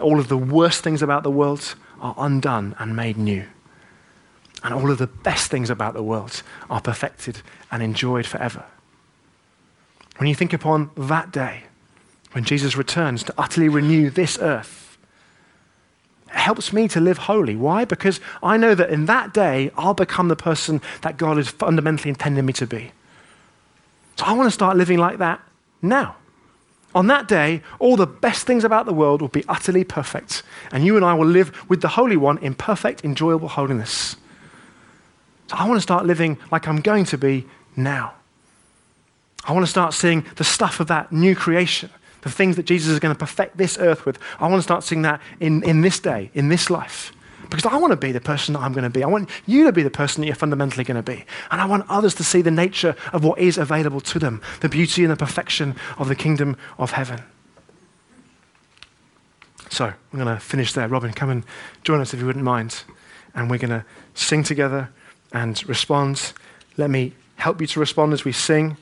All 0.00 0.18
of 0.18 0.28
the 0.28 0.36
worst 0.36 0.82
things 0.84 1.02
about 1.02 1.22
the 1.22 1.30
world 1.30 1.74
are 2.00 2.14
undone 2.18 2.76
and 2.78 2.94
made 2.94 3.16
new. 3.16 3.44
And 4.62 4.74
all 4.74 4.90
of 4.90 4.98
the 4.98 5.06
best 5.06 5.50
things 5.50 5.70
about 5.70 5.94
the 5.94 6.02
world 6.02 6.42
are 6.68 6.80
perfected 6.80 7.42
and 7.70 7.82
enjoyed 7.82 8.26
forever. 8.26 8.64
When 10.18 10.28
you 10.28 10.34
think 10.34 10.52
upon 10.52 10.90
that 10.96 11.30
day, 11.30 11.64
when 12.32 12.44
Jesus 12.44 12.76
returns 12.76 13.22
to 13.24 13.34
utterly 13.38 13.68
renew 13.68 14.10
this 14.10 14.38
earth, 14.40 14.98
it 16.26 16.34
helps 16.36 16.72
me 16.72 16.88
to 16.88 17.00
live 17.00 17.18
holy. 17.18 17.56
Why? 17.56 17.84
Because 17.84 18.20
I 18.42 18.56
know 18.56 18.74
that 18.74 18.90
in 18.90 19.06
that 19.06 19.32
day, 19.32 19.70
I'll 19.76 19.94
become 19.94 20.28
the 20.28 20.36
person 20.36 20.82
that 21.00 21.16
God 21.16 21.38
has 21.38 21.48
fundamentally 21.48 22.10
intended 22.10 22.44
me 22.44 22.52
to 22.54 22.66
be. 22.66 22.92
So 24.16 24.26
I 24.26 24.32
want 24.32 24.48
to 24.48 24.52
start 24.52 24.76
living 24.76 24.98
like 24.98 25.18
that 25.18 25.40
now. 25.80 26.16
On 26.94 27.06
that 27.08 27.28
day, 27.28 27.62
all 27.78 27.96
the 27.96 28.06
best 28.06 28.46
things 28.46 28.64
about 28.64 28.86
the 28.86 28.94
world 28.94 29.20
will 29.20 29.28
be 29.28 29.44
utterly 29.46 29.84
perfect, 29.84 30.42
and 30.72 30.84
you 30.84 30.96
and 30.96 31.04
I 31.04 31.14
will 31.14 31.26
live 31.26 31.68
with 31.68 31.82
the 31.82 31.88
Holy 31.88 32.16
One 32.16 32.38
in 32.38 32.54
perfect, 32.54 33.04
enjoyable 33.04 33.48
holiness. 33.48 34.16
So 35.48 35.56
I 35.56 35.66
want 35.66 35.76
to 35.76 35.82
start 35.82 36.06
living 36.06 36.38
like 36.50 36.66
I'm 36.66 36.80
going 36.80 37.04
to 37.06 37.18
be 37.18 37.46
now. 37.76 38.14
I 39.44 39.52
want 39.52 39.64
to 39.64 39.70
start 39.70 39.94
seeing 39.94 40.24
the 40.36 40.44
stuff 40.44 40.80
of 40.80 40.88
that 40.88 41.12
new 41.12 41.34
creation, 41.34 41.90
the 42.22 42.30
things 42.30 42.56
that 42.56 42.64
Jesus 42.64 42.90
is 42.90 42.98
going 42.98 43.14
to 43.14 43.18
perfect 43.18 43.56
this 43.56 43.78
earth 43.78 44.04
with. 44.04 44.18
I 44.40 44.48
want 44.48 44.58
to 44.58 44.62
start 44.62 44.82
seeing 44.82 45.02
that 45.02 45.20
in, 45.40 45.62
in 45.62 45.82
this 45.82 46.00
day, 46.00 46.30
in 46.34 46.48
this 46.48 46.68
life. 46.68 47.12
Because 47.50 47.66
I 47.66 47.76
want 47.76 47.92
to 47.92 47.96
be 47.96 48.12
the 48.12 48.20
person 48.20 48.54
that 48.54 48.60
I'm 48.60 48.72
going 48.72 48.84
to 48.84 48.90
be. 48.90 49.02
I 49.02 49.06
want 49.06 49.30
you 49.46 49.64
to 49.64 49.72
be 49.72 49.82
the 49.82 49.90
person 49.90 50.20
that 50.20 50.26
you're 50.26 50.36
fundamentally 50.36 50.84
going 50.84 51.02
to 51.02 51.02
be. 51.02 51.24
And 51.50 51.60
I 51.60 51.64
want 51.64 51.86
others 51.88 52.14
to 52.16 52.24
see 52.24 52.42
the 52.42 52.50
nature 52.50 52.94
of 53.12 53.24
what 53.24 53.38
is 53.38 53.56
available 53.56 54.00
to 54.02 54.18
them 54.18 54.42
the 54.60 54.68
beauty 54.68 55.02
and 55.02 55.10
the 55.10 55.16
perfection 55.16 55.76
of 55.96 56.08
the 56.08 56.14
kingdom 56.14 56.56
of 56.78 56.90
heaven. 56.90 57.22
So 59.70 59.86
I'm 59.86 60.18
going 60.18 60.34
to 60.34 60.40
finish 60.40 60.72
there. 60.72 60.88
Robin, 60.88 61.12
come 61.12 61.30
and 61.30 61.44
join 61.84 62.00
us 62.00 62.12
if 62.12 62.20
you 62.20 62.26
wouldn't 62.26 62.44
mind. 62.44 62.82
And 63.34 63.50
we're 63.50 63.58
going 63.58 63.70
to 63.70 63.84
sing 64.14 64.42
together 64.42 64.90
and 65.32 65.66
respond. 65.68 66.32
Let 66.76 66.90
me 66.90 67.12
help 67.36 67.60
you 67.60 67.66
to 67.68 67.80
respond 67.80 68.12
as 68.12 68.24
we 68.24 68.32
sing. 68.32 68.76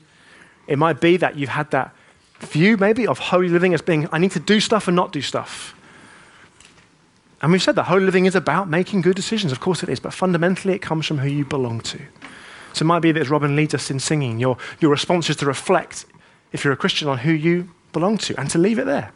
It 0.67 0.77
might 0.77 0.99
be 0.99 1.17
that 1.17 1.37
you've 1.37 1.49
had 1.49 1.71
that 1.71 1.93
view, 2.39 2.77
maybe, 2.77 3.07
of 3.07 3.19
holy 3.19 3.49
living 3.49 3.73
as 3.73 3.81
being, 3.81 4.07
I 4.11 4.17
need 4.17 4.31
to 4.31 4.39
do 4.39 4.59
stuff 4.59 4.87
and 4.87 4.95
not 4.95 5.11
do 5.11 5.21
stuff. 5.21 5.75
And 7.41 7.51
we've 7.51 7.61
said 7.61 7.75
that 7.75 7.83
holy 7.83 8.05
living 8.05 8.25
is 8.25 8.35
about 8.35 8.67
making 8.67 9.01
good 9.01 9.15
decisions. 9.15 9.51
Of 9.51 9.59
course 9.59 9.83
it 9.83 9.89
is, 9.89 9.99
but 9.99 10.13
fundamentally 10.13 10.73
it 10.73 10.81
comes 10.81 11.05
from 11.05 11.19
who 11.19 11.29
you 11.29 11.45
belong 11.45 11.81
to. 11.81 11.99
So 12.73 12.83
it 12.83 12.87
might 12.87 12.99
be 12.99 13.11
that 13.11 13.19
as 13.19 13.29
Robin 13.29 13.55
leads 13.55 13.73
us 13.73 13.91
in 13.91 13.99
singing, 13.99 14.39
your, 14.39 14.57
your 14.79 14.91
response 14.91 15.29
is 15.29 15.35
to 15.37 15.45
reflect, 15.45 16.05
if 16.51 16.63
you're 16.63 16.73
a 16.73 16.77
Christian, 16.77 17.07
on 17.07 17.19
who 17.19 17.31
you 17.31 17.71
belong 17.93 18.17
to 18.19 18.39
and 18.39 18.49
to 18.49 18.57
leave 18.57 18.79
it 18.79 18.85
there 18.85 19.11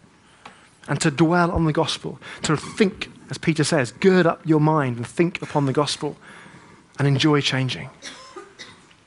and 0.87 0.99
to 1.01 1.11
dwell 1.11 1.51
on 1.51 1.65
the 1.65 1.73
gospel, 1.73 2.19
to 2.43 2.55
think, 2.57 3.11
as 3.29 3.37
Peter 3.37 3.63
says, 3.63 3.91
gird 3.91 4.25
up 4.25 4.41
your 4.45 4.59
mind 4.59 4.97
and 4.97 5.07
think 5.07 5.41
upon 5.41 5.65
the 5.65 5.73
gospel 5.73 6.17
and 6.99 7.07
enjoy 7.07 7.41
changing. 7.41 7.89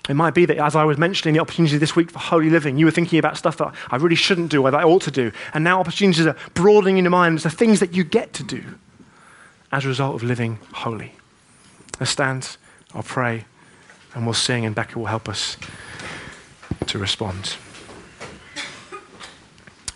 It 0.08 0.14
might 0.14 0.34
be 0.34 0.44
that 0.44 0.58
as 0.58 0.76
I 0.76 0.84
was 0.84 0.98
mentioning 0.98 1.34
the 1.34 1.40
opportunity 1.40 1.78
this 1.78 1.96
week 1.96 2.10
for 2.10 2.18
holy 2.18 2.50
living, 2.50 2.76
you 2.76 2.84
were 2.84 2.92
thinking 2.92 3.18
about 3.18 3.38
stuff 3.38 3.56
that 3.56 3.72
I 3.90 3.96
really 3.96 4.16
shouldn't 4.16 4.50
do 4.50 4.62
or 4.62 4.70
that 4.70 4.80
I 4.80 4.84
ought 4.84 5.02
to 5.02 5.10
do. 5.10 5.32
And 5.54 5.64
now 5.64 5.80
opportunities 5.80 6.26
are 6.26 6.36
broadening 6.52 6.98
in 6.98 7.04
your 7.04 7.10
mind 7.10 7.38
the 7.38 7.50
things 7.50 7.80
that 7.80 7.94
you 7.94 8.04
get 8.04 8.32
to 8.34 8.42
do 8.42 8.62
as 9.74 9.84
a 9.84 9.88
result 9.88 10.14
of 10.14 10.22
living 10.22 10.56
holy. 10.72 11.12
Let's 11.98 12.12
stand, 12.12 12.56
I'll 12.94 13.02
pray, 13.02 13.44
and 14.14 14.24
we'll 14.24 14.32
sing, 14.32 14.64
and 14.64 14.72
Becca 14.72 14.96
will 14.96 15.06
help 15.06 15.28
us 15.28 15.56
to 16.86 16.96
respond. 16.96 17.56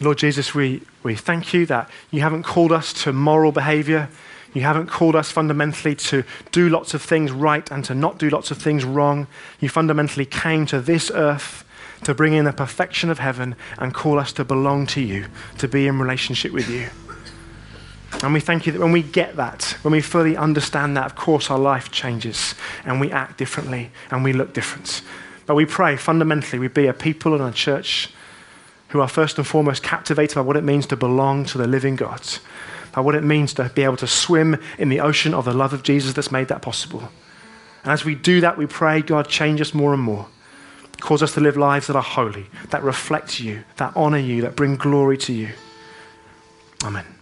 Lord 0.00 0.18
Jesus, 0.18 0.52
we, 0.52 0.82
we 1.04 1.14
thank 1.14 1.54
you 1.54 1.64
that 1.66 1.88
you 2.10 2.22
haven't 2.22 2.42
called 2.42 2.72
us 2.72 2.92
to 3.04 3.12
moral 3.12 3.52
behavior. 3.52 4.08
You 4.52 4.62
haven't 4.62 4.88
called 4.88 5.14
us 5.14 5.30
fundamentally 5.30 5.94
to 5.94 6.24
do 6.50 6.68
lots 6.68 6.92
of 6.92 7.00
things 7.00 7.30
right 7.30 7.70
and 7.70 7.84
to 7.84 7.94
not 7.94 8.18
do 8.18 8.30
lots 8.30 8.50
of 8.50 8.58
things 8.58 8.84
wrong. 8.84 9.28
You 9.60 9.68
fundamentally 9.68 10.26
came 10.26 10.66
to 10.66 10.80
this 10.80 11.08
earth 11.14 11.64
to 12.02 12.14
bring 12.14 12.32
in 12.32 12.46
the 12.46 12.52
perfection 12.52 13.10
of 13.10 13.20
heaven 13.20 13.54
and 13.78 13.94
call 13.94 14.18
us 14.18 14.32
to 14.32 14.44
belong 14.44 14.86
to 14.88 15.00
you, 15.00 15.26
to 15.58 15.68
be 15.68 15.86
in 15.86 16.00
relationship 16.00 16.50
with 16.50 16.68
you. 16.68 16.88
And 18.22 18.32
we 18.32 18.40
thank 18.40 18.66
you 18.66 18.72
that 18.72 18.80
when 18.80 18.92
we 18.92 19.02
get 19.02 19.36
that, 19.36 19.76
when 19.82 19.92
we 19.92 20.00
fully 20.00 20.36
understand 20.36 20.96
that, 20.96 21.06
of 21.06 21.14
course, 21.14 21.50
our 21.50 21.58
life 21.58 21.90
changes 21.90 22.54
and 22.84 23.00
we 23.00 23.12
act 23.12 23.38
differently 23.38 23.90
and 24.10 24.24
we 24.24 24.32
look 24.32 24.52
different. 24.52 25.02
But 25.46 25.54
we 25.54 25.66
pray 25.66 25.96
fundamentally 25.96 26.58
we 26.58 26.68
be 26.68 26.86
a 26.86 26.92
people 26.92 27.34
and 27.34 27.42
a 27.42 27.52
church 27.52 28.10
who 28.88 29.00
are 29.00 29.08
first 29.08 29.38
and 29.38 29.46
foremost 29.46 29.82
captivated 29.82 30.34
by 30.34 30.40
what 30.40 30.56
it 30.56 30.64
means 30.64 30.86
to 30.86 30.96
belong 30.96 31.44
to 31.44 31.58
the 31.58 31.66
living 31.66 31.96
God 31.96 32.22
by 32.92 33.00
what 33.00 33.14
it 33.14 33.24
means 33.24 33.54
to 33.54 33.70
be 33.74 33.84
able 33.84 33.96
to 33.96 34.06
swim 34.06 34.60
in 34.78 34.88
the 34.88 35.00
ocean 35.00 35.34
of 35.34 35.44
the 35.44 35.52
love 35.52 35.72
of 35.72 35.82
Jesus 35.82 36.14
that's 36.14 36.32
made 36.32 36.48
that 36.48 36.62
possible. 36.62 37.08
And 37.84 37.92
as 37.92 38.04
we 38.04 38.14
do 38.14 38.40
that, 38.40 38.58
we 38.58 38.66
pray, 38.66 39.02
God, 39.02 39.28
change 39.28 39.60
us 39.60 39.72
more 39.72 39.94
and 39.94 40.02
more. 40.02 40.26
Cause 41.00 41.22
us 41.22 41.34
to 41.34 41.40
live 41.40 41.56
lives 41.56 41.86
that 41.86 41.94
are 41.94 42.02
holy, 42.02 42.46
that 42.70 42.82
reflect 42.82 43.38
you, 43.38 43.62
that 43.76 43.92
honor 43.94 44.18
you, 44.18 44.42
that 44.42 44.56
bring 44.56 44.74
glory 44.74 45.16
to 45.18 45.32
you. 45.32 45.50
Amen. 46.82 47.17